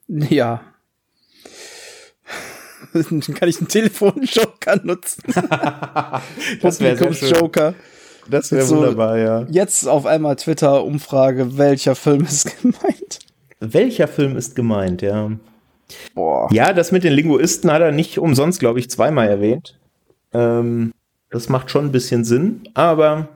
Ja. 0.08 0.62
kann 3.34 3.48
ich 3.48 3.58
einen 3.58 3.68
Telefonjoker 3.68 4.80
nutzen? 4.84 5.22
das 6.60 6.80
wäre 6.80 7.08
Joker. 7.10 7.74
Das 8.28 8.52
wäre 8.52 8.64
so, 8.64 8.76
wunderbar, 8.76 9.18
ja. 9.18 9.46
Jetzt 9.50 9.86
auf 9.86 10.06
einmal 10.06 10.36
Twitter-Umfrage, 10.36 11.58
welcher 11.58 11.94
Film 11.94 12.24
ist 12.24 12.60
gemeint? 12.62 13.18
Welcher 13.60 14.08
Film 14.08 14.36
ist 14.36 14.56
gemeint, 14.56 15.02
ja. 15.02 15.30
Boah. 16.14 16.48
Ja, 16.52 16.72
das 16.72 16.92
mit 16.92 17.04
den 17.04 17.12
Linguisten 17.12 17.70
hat 17.70 17.82
er 17.82 17.92
nicht 17.92 18.18
umsonst, 18.18 18.60
glaube 18.60 18.78
ich, 18.78 18.90
zweimal 18.90 19.28
erwähnt. 19.28 19.78
Ähm, 20.32 20.92
das 21.30 21.48
macht 21.48 21.70
schon 21.70 21.86
ein 21.86 21.92
bisschen 21.92 22.24
Sinn, 22.24 22.62
aber 22.74 23.28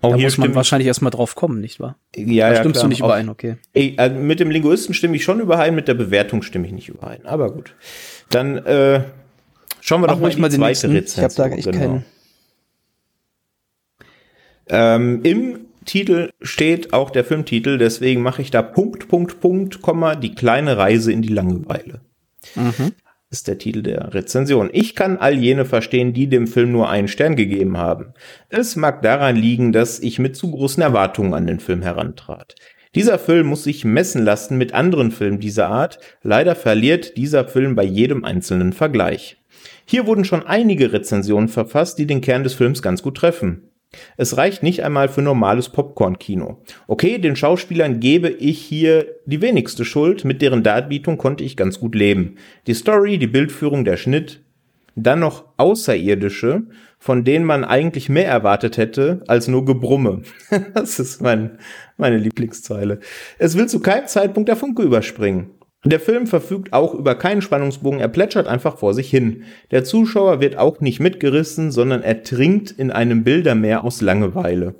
auch 0.00 0.10
da 0.10 0.16
hier 0.16 0.26
muss 0.26 0.38
man 0.38 0.54
wahrscheinlich 0.54 0.86
erstmal 0.86 1.10
drauf 1.10 1.34
kommen, 1.34 1.60
nicht 1.60 1.80
wahr? 1.80 1.96
Ja, 2.16 2.48
da 2.48 2.54
ja, 2.54 2.60
stimmst 2.60 2.78
klar. 2.78 2.84
du 2.84 2.88
nicht 2.88 3.00
überein, 3.00 3.28
okay. 3.28 3.56
Ey, 3.74 3.94
also 3.96 4.16
mit 4.16 4.40
dem 4.40 4.50
Linguisten 4.50 4.94
stimme 4.94 5.16
ich 5.16 5.24
schon 5.24 5.40
überein, 5.40 5.74
mit 5.74 5.88
der 5.88 5.94
Bewertung 5.94 6.42
stimme 6.42 6.66
ich 6.66 6.72
nicht 6.72 6.88
überein. 6.88 7.24
Aber 7.26 7.52
gut. 7.52 7.74
Dann 8.30 8.58
äh, 8.58 9.04
schauen 9.80 10.00
wir 10.00 10.08
Ach, 10.08 10.14
doch 10.14 10.20
mal 10.20 10.30
die 10.48 10.56
zweite 10.56 10.88
Rezension. 10.88 10.94
Ich 10.94 11.18
habe 11.18 11.34
da 11.34 11.56
echt 11.56 11.64
genau. 11.64 11.78
keinen. 11.78 12.04
Ähm, 14.68 15.20
Im 15.22 15.60
Titel 15.84 16.30
steht 16.40 16.92
auch 16.92 17.10
der 17.10 17.24
Filmtitel, 17.24 17.78
deswegen 17.78 18.22
mache 18.22 18.42
ich 18.42 18.50
da 18.50 18.62
Punkt, 18.62 19.08
Punkt, 19.08 19.40
Punkt, 19.40 19.82
Komma, 19.82 20.14
die 20.14 20.34
kleine 20.34 20.76
Reise 20.76 21.12
in 21.12 21.22
die 21.22 21.32
Langeweile. 21.32 22.00
Mhm. 22.54 22.92
Ist 23.30 23.48
der 23.48 23.58
Titel 23.58 23.82
der 23.82 24.12
Rezension. 24.12 24.68
Ich 24.72 24.94
kann 24.94 25.16
all 25.16 25.38
jene 25.38 25.64
verstehen, 25.64 26.12
die 26.12 26.26
dem 26.26 26.46
Film 26.46 26.70
nur 26.70 26.90
einen 26.90 27.08
Stern 27.08 27.34
gegeben 27.34 27.78
haben. 27.78 28.12
Es 28.50 28.76
mag 28.76 29.00
daran 29.00 29.36
liegen, 29.36 29.72
dass 29.72 30.00
ich 30.00 30.18
mit 30.18 30.36
zu 30.36 30.50
großen 30.50 30.82
Erwartungen 30.82 31.32
an 31.32 31.46
den 31.46 31.58
Film 31.58 31.80
herantrat. 31.80 32.54
Dieser 32.94 33.18
Film 33.18 33.46
muss 33.46 33.64
sich 33.64 33.86
messen 33.86 34.22
lassen 34.22 34.58
mit 34.58 34.74
anderen 34.74 35.12
Filmen 35.12 35.40
dieser 35.40 35.68
Art. 35.68 35.98
Leider 36.22 36.54
verliert 36.54 37.16
dieser 37.16 37.48
Film 37.48 37.74
bei 37.74 37.84
jedem 37.84 38.22
einzelnen 38.22 38.74
Vergleich. 38.74 39.38
Hier 39.86 40.06
wurden 40.06 40.26
schon 40.26 40.46
einige 40.46 40.92
Rezensionen 40.92 41.48
verfasst, 41.48 41.98
die 41.98 42.06
den 42.06 42.20
Kern 42.20 42.44
des 42.44 42.52
Films 42.52 42.82
ganz 42.82 43.02
gut 43.02 43.16
treffen. 43.16 43.71
Es 44.16 44.36
reicht 44.36 44.62
nicht 44.62 44.82
einmal 44.82 45.08
für 45.08 45.22
normales 45.22 45.68
Popcorn-Kino. 45.68 46.62
Okay, 46.86 47.18
den 47.18 47.36
Schauspielern 47.36 48.00
gebe 48.00 48.28
ich 48.28 48.58
hier 48.58 49.06
die 49.26 49.42
wenigste 49.42 49.84
Schuld, 49.84 50.24
mit 50.24 50.40
deren 50.42 50.62
Darbietung 50.62 51.18
konnte 51.18 51.44
ich 51.44 51.56
ganz 51.56 51.78
gut 51.78 51.94
leben. 51.94 52.36
Die 52.66 52.74
Story, 52.74 53.18
die 53.18 53.26
Bildführung, 53.26 53.84
der 53.84 53.96
Schnitt, 53.96 54.40
dann 54.94 55.20
noch 55.20 55.44
Außerirdische, 55.56 56.64
von 56.98 57.24
denen 57.24 57.44
man 57.44 57.64
eigentlich 57.64 58.08
mehr 58.08 58.28
erwartet 58.28 58.76
hätte 58.76 59.22
als 59.26 59.48
nur 59.48 59.64
Gebrumme. 59.64 60.22
das 60.74 60.98
ist 60.98 61.20
mein, 61.20 61.58
meine 61.96 62.18
Lieblingszeile. 62.18 63.00
Es 63.38 63.56
will 63.56 63.68
zu 63.68 63.80
keinem 63.80 64.06
Zeitpunkt 64.06 64.48
der 64.48 64.56
Funke 64.56 64.82
überspringen. 64.82 65.50
Der 65.84 65.98
Film 65.98 66.28
verfügt 66.28 66.72
auch 66.72 66.94
über 66.94 67.16
keinen 67.16 67.42
Spannungsbogen, 67.42 67.98
er 67.98 68.08
plätschert 68.08 68.46
einfach 68.46 68.78
vor 68.78 68.94
sich 68.94 69.10
hin. 69.10 69.42
Der 69.72 69.82
Zuschauer 69.82 70.40
wird 70.40 70.56
auch 70.56 70.80
nicht 70.80 71.00
mitgerissen, 71.00 71.72
sondern 71.72 72.02
ertrinkt 72.02 72.70
in 72.70 72.92
einem 72.92 73.24
Bildermeer 73.24 73.82
aus 73.82 74.00
Langeweile. 74.00 74.76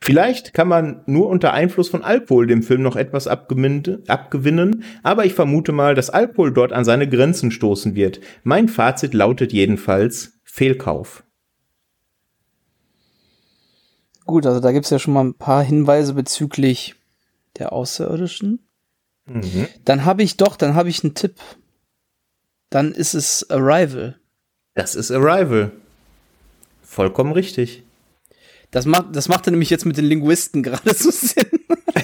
Vielleicht 0.00 0.52
kann 0.52 0.66
man 0.66 1.02
nur 1.06 1.28
unter 1.28 1.52
Einfluss 1.52 1.88
von 1.88 2.02
Alkohol 2.02 2.48
dem 2.48 2.64
Film 2.64 2.82
noch 2.82 2.96
etwas 2.96 3.28
abgewinnen, 3.28 4.82
aber 5.04 5.24
ich 5.24 5.34
vermute 5.34 5.70
mal, 5.70 5.94
dass 5.94 6.10
Alkohol 6.10 6.52
dort 6.52 6.72
an 6.72 6.84
seine 6.84 7.08
Grenzen 7.08 7.52
stoßen 7.52 7.94
wird. 7.94 8.20
Mein 8.42 8.66
Fazit 8.66 9.14
lautet 9.14 9.52
jedenfalls 9.52 10.40
Fehlkauf. 10.42 11.22
Gut, 14.26 14.44
also 14.44 14.58
da 14.58 14.72
gibt's 14.72 14.90
ja 14.90 14.98
schon 14.98 15.14
mal 15.14 15.24
ein 15.24 15.34
paar 15.34 15.62
Hinweise 15.62 16.14
bezüglich 16.14 16.96
der 17.58 17.72
Außerirdischen. 17.72 18.58
Mhm. 19.26 19.68
Dann 19.84 20.04
habe 20.04 20.22
ich 20.22 20.36
doch, 20.36 20.56
dann 20.56 20.74
habe 20.74 20.88
ich 20.88 21.04
einen 21.04 21.14
Tipp. 21.14 21.36
Dann 22.70 22.92
ist 22.92 23.14
es 23.14 23.48
Arrival. 23.50 24.18
Das 24.74 24.94
ist 24.94 25.10
Arrival. 25.10 25.72
Vollkommen 26.82 27.32
richtig. 27.32 27.84
Das 28.70 28.86
macht, 28.86 29.14
das 29.14 29.28
macht 29.28 29.46
nämlich 29.46 29.70
jetzt 29.70 29.84
mit 29.84 29.96
den 29.98 30.06
Linguisten 30.06 30.62
gerade 30.62 30.94
so 30.94 31.10
Sinn. 31.10 31.46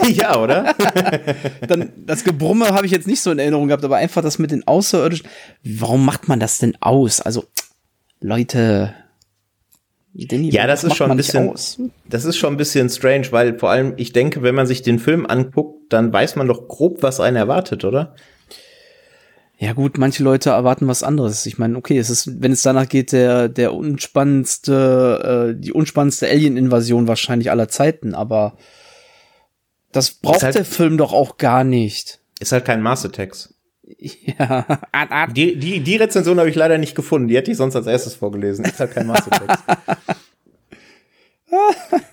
ja, 0.15 0.37
oder? 0.39 0.75
Dann, 1.67 1.93
das 1.97 2.25
Gebrumme 2.25 2.69
habe 2.69 2.87
ich 2.87 2.93
jetzt 2.93 3.07
nicht 3.07 3.21
so 3.21 3.31
in 3.31 3.39
Erinnerung 3.39 3.69
gehabt, 3.69 3.85
aber 3.85 3.97
einfach 3.97 4.23
das 4.23 4.39
mit 4.39 4.51
den 4.51 4.67
Außerirdischen. 4.67 5.27
Warum 5.65 6.05
macht 6.05 6.29
man 6.29 6.39
das 6.39 6.59
denn 6.59 6.77
aus? 6.81 7.21
Also, 7.21 7.45
Leute, 8.21 8.95
Danny, 10.15 10.51
ja, 10.51 10.67
das 10.67 10.85
ist 10.85 10.97
schon 10.97 11.11
ein 11.11 11.17
bisschen, 11.17 11.93
das 12.09 12.25
ist 12.25 12.37
schon 12.37 12.55
ein 12.55 12.57
bisschen 12.57 12.89
strange, 12.91 13.29
weil 13.31 13.59
vor 13.59 13.71
allem, 13.71 13.95
ich 13.97 14.13
denke, 14.13 14.43
wenn 14.43 14.55
man 14.55 14.67
sich 14.67 14.83
den 14.83 14.99
Film 14.99 15.27
anguckt, 15.27 15.78
dann 15.89 16.13
weiß 16.13 16.37
man 16.37 16.49
doch 16.49 16.69
grob, 16.69 17.03
was 17.03 17.21
einen 17.21 17.37
erwartet, 17.37 17.85
oder? 17.85 18.15
Ja 19.61 19.73
gut, 19.73 19.99
manche 19.99 20.23
Leute 20.23 20.51
erwarten 20.51 20.87
was 20.87 21.03
anderes. 21.03 21.45
Ich 21.45 21.59
meine, 21.59 21.77
okay, 21.77 21.99
es 21.99 22.11
ist, 22.11 22.41
wenn 22.41 22.53
es 22.53 22.63
danach 22.63 22.89
geht, 22.89 23.11
der 23.11 23.49
der 23.49 23.75
unspannendste, 23.75 25.55
äh, 25.57 25.61
die 25.61 25.73
unspannendste 25.73 26.29
Alien-Invasion 26.29 27.09
wahrscheinlich 27.09 27.51
aller 27.51 27.69
Zeiten. 27.69 28.15
Aber 28.15 28.57
das 29.91 30.11
braucht 30.11 30.45
halt, 30.45 30.55
der 30.55 30.65
Film 30.65 30.97
doch 30.97 31.13
auch 31.13 31.39
gar 31.39 31.65
nicht. 31.65 32.21
Ist 32.39 32.53
halt 32.53 32.67
kein 32.67 32.83
Mars-Attacks. 32.83 33.55
Ja, 33.83 34.65
Art, 34.93 35.11
Art. 35.11 35.37
Die, 35.37 35.59
die, 35.59 35.81
die 35.81 35.97
Rezension 35.97 36.39
habe 36.39 36.51
ich 36.51 36.57
leider 36.57 36.79
nicht 36.79 36.95
gefunden. 36.95 37.27
Die 37.27 37.37
hätte 37.37 37.51
ich 37.51 37.57
sonst 37.57 37.75
als 37.75 37.89
erstes 37.89 38.15
vorgelesen. 38.15 38.65
Ist 38.65 38.79
halt 38.79 38.93
kein 38.93 39.09
Mars-Attacks. 39.09 39.63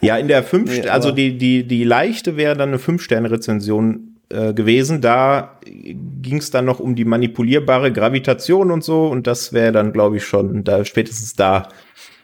ja, 0.01 0.17
in 0.17 0.27
der 0.27 0.43
fünf, 0.43 0.69
Nee, 0.69 0.87
also 0.87 1.11
die, 1.11 1.37
die, 1.37 1.67
die 1.67 1.83
leichte 1.83 2.37
wäre 2.37 2.55
dann 2.55 2.69
eine 2.69 2.79
Fünf-Sterne-Rezension 2.79 4.15
äh, 4.29 4.53
gewesen. 4.53 5.01
Da 5.01 5.59
ging 5.63 6.37
es 6.37 6.51
dann 6.51 6.65
noch 6.65 6.79
um 6.79 6.95
die 6.95 7.05
manipulierbare 7.05 7.91
Gravitation 7.91 8.71
und 8.71 8.83
so. 8.83 9.07
Und 9.07 9.27
das 9.27 9.53
wäre 9.53 9.71
dann, 9.71 9.93
glaube 9.93 10.17
ich, 10.17 10.25
schon, 10.25 10.63
da 10.63 10.85
spätestens 10.85 11.35
da 11.35 11.69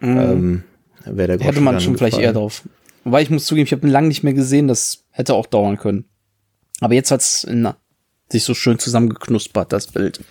ähm, 0.01 0.63
wäre 1.05 1.27
der 1.27 1.37
Mhm. 1.37 1.41
Hätte 1.41 1.53
Groschen 1.53 1.63
man 1.63 1.79
schon 1.79 1.97
vielleicht 1.97 2.17
eher 2.17 2.33
drauf. 2.33 2.63
Wobei 3.03 3.21
ich 3.21 3.29
muss 3.29 3.45
zugeben, 3.45 3.65
ich 3.65 3.71
habe 3.71 3.87
ihn 3.87 3.91
lange 3.91 4.07
nicht 4.07 4.23
mehr 4.23 4.33
gesehen, 4.33 4.67
das 4.67 5.05
hätte 5.11 5.33
auch 5.33 5.47
dauern 5.47 5.77
können. 5.77 6.05
Aber 6.79 6.93
jetzt 6.93 7.11
hat's 7.11 7.45
na, 7.49 7.75
sich 8.29 8.43
so 8.43 8.53
schön 8.53 8.79
zusammengeknuspert, 8.79 9.73
das 9.73 9.87
Bild. 9.87 10.21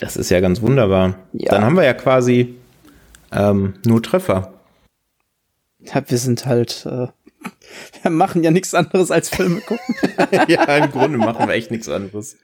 Das 0.00 0.16
ist 0.16 0.30
ja 0.30 0.40
ganz 0.40 0.60
wunderbar. 0.62 1.16
Ja. 1.32 1.50
Dann 1.50 1.64
haben 1.64 1.76
wir 1.76 1.84
ja 1.84 1.94
quasi 1.94 2.54
ähm, 3.32 3.74
nur 3.84 4.02
Treffer. 4.02 4.59
Ja, 5.84 6.02
wir 6.06 6.18
sind 6.18 6.46
halt, 6.46 6.86
äh, 6.86 7.06
wir 8.02 8.10
machen 8.10 8.42
ja 8.42 8.50
nichts 8.50 8.74
anderes 8.74 9.10
als 9.10 9.28
Filme 9.30 9.60
gucken. 9.60 9.94
ja, 10.48 10.76
im 10.76 10.90
Grunde 10.90 11.18
machen 11.18 11.46
wir 11.48 11.54
echt 11.54 11.70
nichts 11.70 11.88
anderes. 11.88 12.36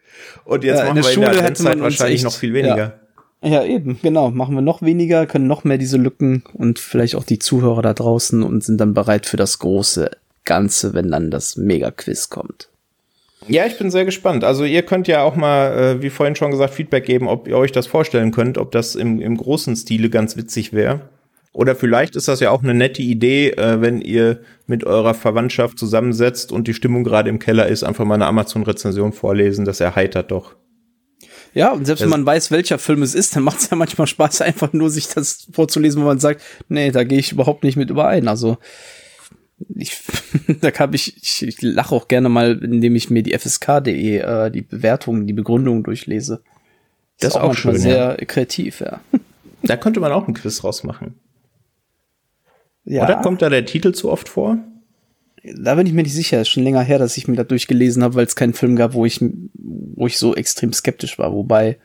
Und 0.44 0.64
jetzt 0.64 0.79
Ja, 0.79 0.83
in 0.88 0.94
machen 0.94 1.03
der 1.03 1.05
wir 1.05 1.12
in 1.14 1.20
der 1.20 1.31
Adventszeit 1.31 1.81
wahrscheinlich 1.81 2.14
echt- 2.16 2.25
noch 2.25 2.35
viel 2.35 2.55
weniger. 2.55 3.01
Ja, 3.42 3.62
eben, 3.64 3.99
genau. 4.03 4.31
Machen 4.31 4.55
wir 4.55 4.62
noch 4.62 4.81
weniger, 4.83 5.27
können 5.27 5.46
noch 5.46 5.62
mehr 5.62 5.77
diese 5.79 5.99
Lücken 5.99 6.42
und 6.55 6.79
vielleicht 6.79 7.14
auch 7.14 7.22
die 7.25 7.38
Zuhörer 7.38 7.83
da 7.83 7.92
draußen 7.92 8.42
und 8.42 8.64
sind 8.64 8.79
dann 8.81 8.94
bereit 8.94 9.27
für 9.27 9.37
das 9.37 9.59
große 9.59 10.11
Ganze, 10.46 10.94
wenn 10.94 11.11
dann 11.11 11.31
das 11.31 11.57
Mega-Quiz 11.57 12.31
kommt. 12.31 12.68
Ja, 13.46 13.66
ich 13.66 13.79
bin 13.79 13.90
sehr 13.90 14.05
gespannt. 14.07 14.42
Also 14.42 14.64
ihr 14.64 14.83
könnt 14.83 15.07
ja 15.07 15.22
auch 15.22 15.37
mal, 15.37 15.79
äh, 15.99 16.03
wie 16.03 16.11
vorhin 16.11 16.35
schon 16.35 16.51
gesagt, 16.51 16.75
Feedback 16.75 17.05
geben, 17.05 17.29
ob 17.29 17.46
ihr 17.46 17.57
euch 17.59 17.70
das 17.72 17.87
vorstellen 17.87 18.33
könnt, 18.33 18.57
ob 18.59 18.72
das 18.72 18.94
im, 18.96 19.20
im 19.20 19.37
großen 19.37 19.77
Stile 19.77 20.09
ganz 20.11 20.37
witzig 20.37 20.72
wäre. 20.72 21.03
Oder 21.56 21.74
vielleicht 21.74 22.16
ist 22.16 22.28
das 22.28 22.40
ja 22.40 22.50
auch 22.50 22.62
eine 22.62 22.74
nette 22.74 23.00
Idee, 23.00 23.48
äh, 23.52 23.80
wenn 23.80 24.02
ihr 24.02 24.40
mit 24.66 24.84
eurer 24.84 25.14
Verwandtschaft 25.14 25.78
zusammensetzt 25.78 26.52
und 26.52 26.68
die 26.68 26.74
Stimmung 26.74 27.02
gerade 27.02 27.30
im 27.30 27.38
Keller 27.38 27.66
ist, 27.66 27.82
einfach 27.82 28.04
mal 28.04 28.16
eine 28.16 28.26
Amazon-Rezension 28.26 29.14
vorlesen. 29.14 29.64
Das 29.64 29.80
erheitert 29.80 30.30
doch. 30.30 30.54
Ja, 31.54 31.72
und 31.72 31.86
selbst 31.86 32.02
wenn 32.02 32.10
Das- 32.10 32.18
man 32.18 32.26
weiß, 32.26 32.50
welcher 32.50 32.78
Film 32.78 33.00
es 33.00 33.14
ist, 33.14 33.34
dann 33.36 33.42
macht 33.42 33.60
es 33.60 33.70
ja 33.70 33.76
manchmal 33.78 34.06
Spaß, 34.06 34.40
einfach 34.42 34.74
nur 34.74 34.90
sich 34.90 35.08
das 35.08 35.46
vorzulesen, 35.50 36.02
wo 36.02 36.06
man 36.06 36.18
sagt, 36.18 36.42
nee, 36.68 36.90
da 36.90 37.04
gehe 37.04 37.18
ich 37.18 37.32
überhaupt 37.32 37.64
nicht 37.64 37.76
mit 37.76 37.88
überein. 37.88 38.28
Also 38.28 38.58
ich, 39.74 39.96
da 40.60 40.70
kann 40.70 40.92
ich, 40.92 41.16
ich, 41.22 41.42
ich 41.42 41.62
lache 41.62 41.94
auch 41.94 42.06
gerne 42.08 42.28
mal, 42.28 42.62
indem 42.62 42.96
ich 42.96 43.08
mir 43.08 43.22
die 43.22 43.32
FSK.de, 43.32 44.18
äh, 44.18 44.50
die 44.50 44.60
Bewertungen, 44.60 45.26
die 45.26 45.32
Begründungen 45.32 45.84
durchlese. 45.84 46.42
Das 47.18 47.30
ist 47.30 47.36
auch 47.36 47.46
manchmal 47.46 47.74
schön, 47.76 47.80
sehr 47.82 48.16
kreativ, 48.26 48.80
ja. 48.80 49.00
Da 49.62 49.78
könnte 49.78 50.00
man 50.00 50.12
auch 50.12 50.26
einen 50.26 50.34
Quiz 50.34 50.62
rausmachen. 50.62 51.14
Ja. 52.87 53.05
Oder 53.05 53.16
kommt 53.16 53.42
da 53.42 53.51
der 53.51 53.66
Titel 53.66 53.92
zu 53.92 54.11
oft 54.11 54.29
vor? 54.29 54.59
Da 55.42 55.75
bin 55.75 55.87
ich 55.87 55.92
mir 55.92 56.03
nicht 56.03 56.14
sicher. 56.14 56.40
Ist 56.40 56.49
schon 56.49 56.64
länger 56.64 56.83
her, 56.83 56.99
dass 56.99 57.16
ich 57.16 57.29
mir 57.29 57.37
das 57.37 57.49
durchgelesen 57.49 58.03
habe, 58.03 58.14
weil 58.14 58.27
es 58.27 58.37
keinen 58.37 58.55
Film 58.55 58.77
gab, 58.77 58.94
wo 58.94 59.05
ich, 59.05 59.20
wo 59.55 60.07
ich 60.07 60.18
so 60.18 60.35
extrem 60.35 60.72
skeptisch 60.72 61.18
war. 61.18 61.33
Wobei 61.33 61.79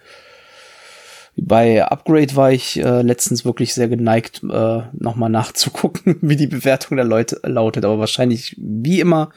bei 1.37 1.83
Upgrade 1.83 2.35
war 2.35 2.51
ich 2.51 2.79
äh, 2.79 3.01
letztens 3.01 3.45
wirklich 3.45 3.73
sehr 3.73 3.87
geneigt, 3.87 4.41
äh, 4.43 4.81
nochmal 4.93 5.29
nachzugucken, 5.29 6.17
wie 6.21 6.35
die 6.35 6.47
Bewertung 6.47 6.97
der 6.97 7.05
Leute 7.05 7.39
lautet. 7.43 7.85
Aber 7.85 7.99
wahrscheinlich, 7.99 8.55
wie 8.59 8.99
immer, 8.99 9.31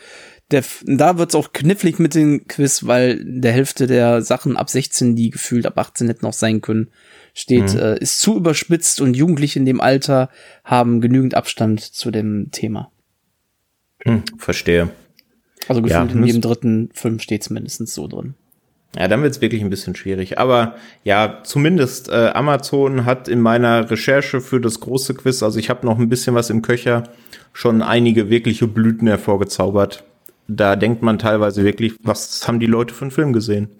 der, 0.51 0.63
da 0.85 1.19
wird's 1.19 1.35
auch 1.35 1.53
knifflig 1.53 1.99
mit 1.99 2.15
dem 2.15 2.47
Quiz, 2.47 2.87
weil 2.87 3.23
der 3.25 3.53
Hälfte 3.53 3.87
der 3.87 4.21
Sachen 4.23 4.57
ab 4.57 4.69
16, 4.71 5.17
die 5.17 5.31
gefühlt 5.31 5.67
ab 5.67 5.79
18 5.79 6.07
hätten 6.09 6.27
auch 6.27 6.33
sein 6.35 6.61
können, 6.61 6.89
steht, 7.33 7.75
äh, 7.75 7.99
ist 7.99 8.21
zu 8.21 8.37
überspitzt 8.37 9.01
und 9.01 9.15
Jugendliche 9.15 9.59
in 9.59 9.65
dem 9.67 9.81
Alter 9.81 10.29
haben 10.63 11.01
genügend 11.01 11.35
Abstand 11.35 11.81
zu 11.81 12.11
dem 12.11 12.51
Thema. 12.53 12.91
Hm, 14.05 14.23
verstehe. 14.39 14.91
Also 15.69 15.81
Ja, 15.81 16.01
gefühlt 16.03 16.13
in 16.15 16.21
müsst- 16.21 16.35
jedem 16.35 16.43
dritten 16.43 16.91
Film 16.93 17.19
steht's 17.19 17.49
mindestens 17.51 17.95
so 17.95 18.07
drin. 18.07 18.35
Ja, 18.97 19.09
dann 19.09 19.23
wird's 19.23 19.41
wirklich 19.41 19.63
ein 19.63 19.71
bisschen 19.71 19.97
schwierig. 19.97 20.39
Aber 20.39 20.77
ja, 21.03 21.41
zumindest 21.43 22.09
äh, 22.11 22.29
Amazon 22.35 23.05
hat 23.07 23.27
in 23.29 23.41
meiner 23.41 23.91
Recherche 23.91 24.41
für 24.41 24.61
das 24.61 24.79
große 24.79 25.15
Quiz, 25.15 25.43
also 25.43 25.59
ich 25.59 25.69
habe 25.69 25.85
noch 25.85 25.99
ein 25.99 26.09
bisschen 26.09 26.37
was 26.37 26.51
im 26.51 26.63
Köcher, 26.63 27.05
schon 27.53 27.83
einige 27.83 28.31
wirkliche 28.31 28.69
Blüten 28.69 29.09
hervorgezaubert. 29.09 30.05
Da 30.49 30.77
denkt 30.77 31.03
man 31.03 31.19
teilweise 31.19 31.65
wirklich, 31.65 31.95
was 32.03 32.47
haben 32.47 32.61
die 32.61 32.67
Leute 32.67 32.93
für 32.95 33.03
einen 33.03 33.11
Film 33.11 33.33
gesehen? 33.33 33.71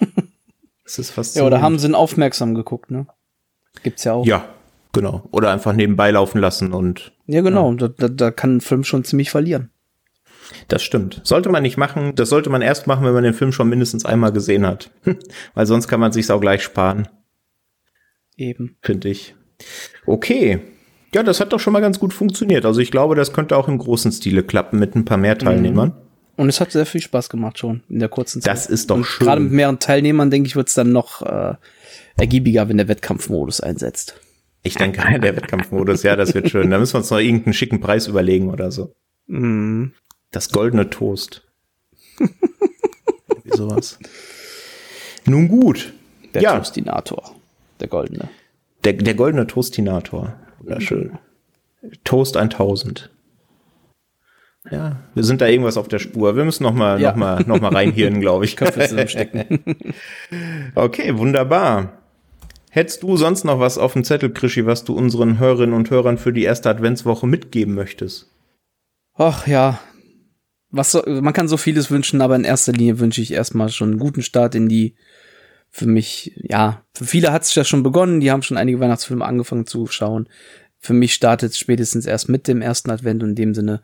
Das 0.86 0.98
ist 0.98 1.08
Ja, 1.08 1.14
faszinierend. 1.14 1.54
oder 1.54 1.62
haben 1.62 1.78
sie 1.78 1.86
ihn 1.88 1.94
aufmerksam 1.94 2.54
geguckt, 2.54 2.90
ne? 2.90 3.06
Gibt's 3.82 4.04
ja 4.04 4.12
auch. 4.12 4.26
Ja, 4.26 4.46
genau. 4.92 5.26
Oder 5.30 5.50
einfach 5.50 5.72
nebenbei 5.72 6.10
laufen 6.10 6.38
lassen 6.42 6.74
und 6.74 7.12
Ja, 7.26 7.40
genau. 7.40 7.72
Da, 7.72 7.88
da, 7.88 8.08
da 8.08 8.30
kann 8.30 8.56
ein 8.56 8.60
Film 8.60 8.84
schon 8.84 9.02
ziemlich 9.02 9.30
verlieren. 9.30 9.70
Das 10.68 10.82
stimmt. 10.82 11.22
Sollte 11.24 11.48
man 11.48 11.62
nicht 11.62 11.78
machen. 11.78 12.14
Das 12.16 12.28
sollte 12.28 12.50
man 12.50 12.60
erst 12.60 12.86
machen, 12.86 13.06
wenn 13.06 13.14
man 13.14 13.24
den 13.24 13.32
Film 13.32 13.50
schon 13.50 13.70
mindestens 13.70 14.04
einmal 14.04 14.30
gesehen 14.30 14.66
hat. 14.66 14.90
Weil 15.54 15.64
sonst 15.64 15.88
kann 15.88 16.00
man 16.00 16.12
sich's 16.12 16.30
auch 16.30 16.40
gleich 16.40 16.62
sparen, 16.62 17.08
Eben. 18.36 18.76
finde 18.82 19.08
ich. 19.08 19.34
Okay. 20.04 20.60
Ja, 21.14 21.22
das 21.22 21.40
hat 21.40 21.54
doch 21.54 21.60
schon 21.60 21.72
mal 21.72 21.80
ganz 21.80 21.98
gut 21.98 22.12
funktioniert. 22.12 22.66
Also 22.66 22.80
ich 22.80 22.90
glaube, 22.90 23.14
das 23.14 23.32
könnte 23.32 23.56
auch 23.56 23.68
im 23.68 23.78
großen 23.78 24.12
Stile 24.12 24.42
klappen 24.42 24.78
mit 24.78 24.94
ein 24.96 25.06
paar 25.06 25.16
mehr 25.16 25.38
Teilnehmern. 25.38 25.94
Und 26.36 26.48
es 26.48 26.60
hat 26.60 26.72
sehr 26.72 26.86
viel 26.86 27.00
Spaß 27.00 27.28
gemacht 27.28 27.58
schon 27.58 27.82
in 27.88 28.00
der 28.00 28.08
kurzen 28.08 28.42
Zeit. 28.42 28.52
Das 28.52 28.66
ist 28.66 28.90
doch 28.90 28.96
Und 28.96 29.04
schön. 29.04 29.26
Gerade 29.26 29.40
mit 29.40 29.52
mehreren 29.52 29.78
Teilnehmern, 29.78 30.30
denke 30.30 30.48
ich, 30.48 30.56
wird's 30.56 30.74
dann 30.74 30.92
noch 30.92 31.22
äh, 31.22 31.54
ergiebiger, 32.16 32.68
wenn 32.68 32.76
der 32.76 32.88
Wettkampfmodus 32.88 33.60
einsetzt. 33.60 34.20
Ich 34.62 34.74
denke, 34.74 35.02
der 35.20 35.36
Wettkampfmodus, 35.36 36.02
ja, 36.02 36.16
das 36.16 36.34
wird 36.34 36.50
schön. 36.50 36.70
Da 36.70 36.78
müssen 36.78 36.94
wir 36.94 36.98
uns 36.98 37.10
noch 37.10 37.18
irgendeinen 37.18 37.54
schicken 37.54 37.80
Preis 37.80 38.08
überlegen 38.08 38.50
oder 38.50 38.72
so. 38.72 38.94
Mm. 39.26 39.88
Das 40.32 40.50
goldene 40.50 40.90
Toast. 40.90 41.42
Irgendwie 42.18 43.56
sowas. 43.56 43.98
Nun 45.26 45.46
gut. 45.48 45.92
Der 46.34 46.42
ja, 46.42 46.56
Toastinator. 46.56 47.34
Der 47.78 47.86
goldene. 47.86 48.28
der, 48.82 48.94
der 48.94 49.14
goldene 49.14 49.46
Toastinator. 49.46 50.34
Wunderschön. 50.58 51.18
Toast 52.02 52.36
1000. 52.36 53.10
Ja, 54.70 54.96
wir 55.14 55.24
sind 55.24 55.40
da 55.40 55.46
irgendwas 55.46 55.76
auf 55.76 55.88
der 55.88 55.98
Spur. 55.98 56.36
Wir 56.36 56.44
müssen 56.44 56.62
noch 56.62 56.72
mal, 56.72 57.00
Ja. 57.00 57.10
noch 57.10 57.16
mal, 57.16 57.44
noch 57.46 57.60
mal 57.60 57.72
reinhirnen, 57.72 58.20
glaube 58.20 58.44
ich. 58.46 58.56
Köpfe 58.56 58.80
zusammenstecken. 58.80 59.64
Okay, 60.74 61.16
wunderbar. 61.18 61.98
Hättest 62.70 63.02
du 63.02 63.16
sonst 63.16 63.44
noch 63.44 63.60
was 63.60 63.78
auf 63.78 63.92
dem 63.92 64.04
Zettel, 64.04 64.30
Krischi, 64.32 64.66
was 64.66 64.84
du 64.84 64.94
unseren 64.94 65.38
Hörerinnen 65.38 65.74
und 65.74 65.90
Hörern 65.90 66.18
für 66.18 66.32
die 66.32 66.42
erste 66.42 66.70
Adventswoche 66.70 67.26
mitgeben 67.26 67.74
möchtest? 67.74 68.30
Ach 69.14 69.46
ja. 69.46 69.78
Was 70.70 70.90
so, 70.90 71.02
man 71.06 71.32
kann 71.32 71.46
so 71.46 71.56
vieles 71.56 71.90
wünschen, 71.92 72.20
aber 72.20 72.34
in 72.34 72.42
erster 72.42 72.72
Linie 72.72 72.98
wünsche 72.98 73.20
ich 73.20 73.32
erstmal 73.32 73.68
schon 73.68 73.90
einen 73.90 73.98
guten 74.00 74.22
Start 74.22 74.56
in 74.56 74.68
die 74.68 74.96
für 75.70 75.86
mich, 75.86 76.32
ja, 76.36 76.82
für 76.94 77.04
viele 77.04 77.32
hat 77.32 77.42
es 77.42 77.54
ja 77.54 77.64
schon 77.64 77.82
begonnen, 77.82 78.20
die 78.20 78.30
haben 78.30 78.42
schon 78.42 78.56
einige 78.56 78.80
Weihnachtsfilme 78.80 79.24
angefangen 79.24 79.66
zu 79.66 79.86
schauen. 79.88 80.28
Für 80.78 80.92
mich 80.94 81.14
startet 81.14 81.52
es 81.52 81.58
spätestens 81.58 82.06
erst 82.06 82.28
mit 82.28 82.48
dem 82.48 82.60
ersten 82.62 82.90
Advent 82.90 83.22
und 83.22 83.30
in 83.30 83.34
dem 83.36 83.54
Sinne 83.54 83.82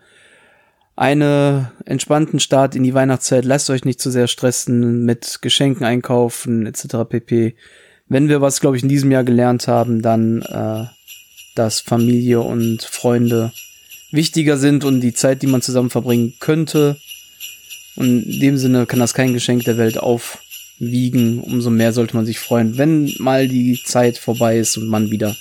eine 1.00 1.72
entspannten 1.86 2.40
Start 2.40 2.76
in 2.76 2.82
die 2.82 2.92
Weihnachtszeit. 2.92 3.46
Lasst 3.46 3.70
euch 3.70 3.86
nicht 3.86 4.02
zu 4.02 4.10
sehr 4.10 4.28
stressen 4.28 5.06
mit 5.06 5.38
Geschenken 5.40 5.86
einkaufen 5.86 6.66
etc. 6.66 7.08
pp. 7.08 7.54
Wenn 8.08 8.28
wir 8.28 8.42
was, 8.42 8.60
glaube 8.60 8.76
ich, 8.76 8.82
in 8.82 8.90
diesem 8.90 9.10
Jahr 9.10 9.24
gelernt 9.24 9.66
haben, 9.66 10.02
dann, 10.02 10.42
äh, 10.42 10.84
dass 11.54 11.80
Familie 11.80 12.42
und 12.42 12.82
Freunde 12.82 13.50
wichtiger 14.10 14.58
sind 14.58 14.84
und 14.84 15.00
die 15.00 15.14
Zeit, 15.14 15.40
die 15.40 15.46
man 15.46 15.62
zusammen 15.62 15.88
verbringen 15.88 16.34
könnte. 16.38 16.98
Und 17.96 18.24
in 18.24 18.40
dem 18.40 18.56
Sinne 18.58 18.84
kann 18.84 19.00
das 19.00 19.14
kein 19.14 19.32
Geschenk 19.32 19.64
der 19.64 19.78
Welt 19.78 19.96
aufwiegen. 19.96 21.40
Umso 21.40 21.70
mehr 21.70 21.94
sollte 21.94 22.14
man 22.14 22.26
sich 22.26 22.38
freuen, 22.38 22.76
wenn 22.76 23.10
mal 23.18 23.48
die 23.48 23.80
Zeit 23.86 24.18
vorbei 24.18 24.58
ist 24.58 24.76
und 24.76 24.86
man 24.86 25.10
wieder 25.10 25.34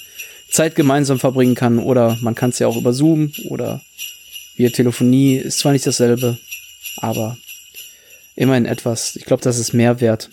Zeit 0.50 0.76
gemeinsam 0.76 1.20
verbringen 1.20 1.56
kann. 1.56 1.80
Oder 1.80 2.18
man 2.22 2.36
kann 2.36 2.52
es 2.52 2.60
ja 2.60 2.68
auch 2.68 2.78
über 2.78 2.94
Zoom 2.94 3.34
oder 3.50 3.82
via 4.60 4.70
Telefonie. 4.70 5.38
Ist 5.38 5.60
zwar 5.60 5.72
nicht 5.72 5.88
dasselbe, 5.88 6.38
aber 6.98 7.38
immerhin 8.36 8.66
etwas. 8.66 9.16
Ich 9.16 9.26
glaube, 9.26 9.42
das 9.42 9.58
ist 9.58 9.74
mehr 9.74 10.02
wert. 10.02 10.30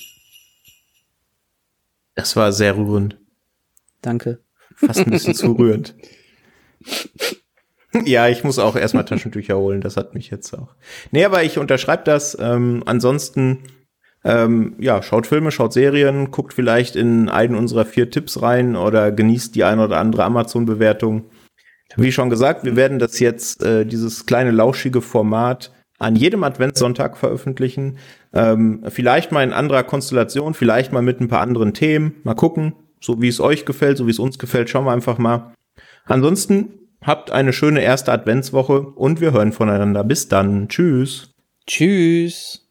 Das 2.15 2.37
war 2.37 2.53
sehr 2.53 2.77
rührend. 2.77 3.17
Danke. 4.03 4.41
Fast 4.75 5.01
ein 5.01 5.11
bisschen 5.11 5.35
zu 5.35 5.53
rührend. 5.53 5.95
Ja, 8.05 8.29
ich 8.29 8.45
muss 8.45 8.59
auch 8.59 8.77
erstmal 8.77 9.07
Taschentücher 9.07 9.57
holen, 9.57 9.81
das 9.81 9.97
hat 9.97 10.13
mich 10.13 10.29
jetzt 10.29 10.53
auch. 10.53 10.75
Nee, 11.13 11.25
aber 11.25 11.45
ich 11.45 11.57
unterschreibe 11.57 12.05
das. 12.05 12.37
Ähm, 12.39 12.83
ansonsten, 12.85 13.63
ähm, 14.23 14.75
ja, 14.79 15.03
schaut 15.03 15.27
Filme, 15.27 15.51
schaut 15.51 15.73
Serien, 15.73 16.31
guckt 16.31 16.53
vielleicht 16.53 16.95
in 16.95 17.31
einen 17.31 17.55
unserer 17.55 17.87
vier 17.87 18.11
Tipps 18.11 18.43
rein 18.43 18.77
oder 18.77 19.13
genießt 19.13 19.55
die 19.55 19.65
eine 19.65 19.83
oder 19.83 19.97
andere 19.97 20.25
Amazon-Bewertung. 20.25 21.31
Wie 21.97 22.13
schon 22.13 22.31
gesagt, 22.31 22.65
wir 22.65 22.77
werden 22.77 22.99
das 22.99 23.19
jetzt, 23.19 23.63
äh, 23.63 23.87
dieses 23.87 24.27
kleine 24.27 24.51
lauschige 24.51 25.01
Format 25.01 25.73
an 25.99 26.15
jedem 26.15 26.45
Adventssonntag 26.45 27.17
veröffentlichen. 27.17 27.99
Ähm, 28.35 28.85
vielleicht 28.89 29.33
mal 29.33 29.43
in 29.43 29.53
anderer 29.53 29.83
Konstellation, 29.83 30.55
vielleicht 30.55 30.93
mal 30.93 31.03
mit 31.03 31.21
ein 31.21 31.29
paar 31.29 31.41
anderen 31.41 31.73
Themen. 31.73 32.17
Mal 32.23 32.35
gucken, 32.35 32.75
so 33.01 33.21
wie 33.23 33.29
es 33.29 33.41
euch 33.41 33.65
gefällt, 33.65 33.97
so 33.97 34.07
wie 34.07 34.11
es 34.11 34.19
uns 34.19 34.39
gefällt, 34.39 34.69
schauen 34.69 34.85
wir 34.85 34.93
einfach 34.93 35.19
mal. 35.19 35.55
Ansonsten 36.05 36.75
habt 37.03 37.31
eine 37.31 37.53
schöne 37.53 37.81
erste 37.81 38.13
Adventswoche 38.13 38.81
und 38.81 39.21
wir 39.21 39.33
hören 39.33 39.53
voneinander. 39.53 40.05
Bis 40.05 40.29
dann. 40.29 40.69
Tschüss. 40.69 41.31
Tschüss. 41.67 42.66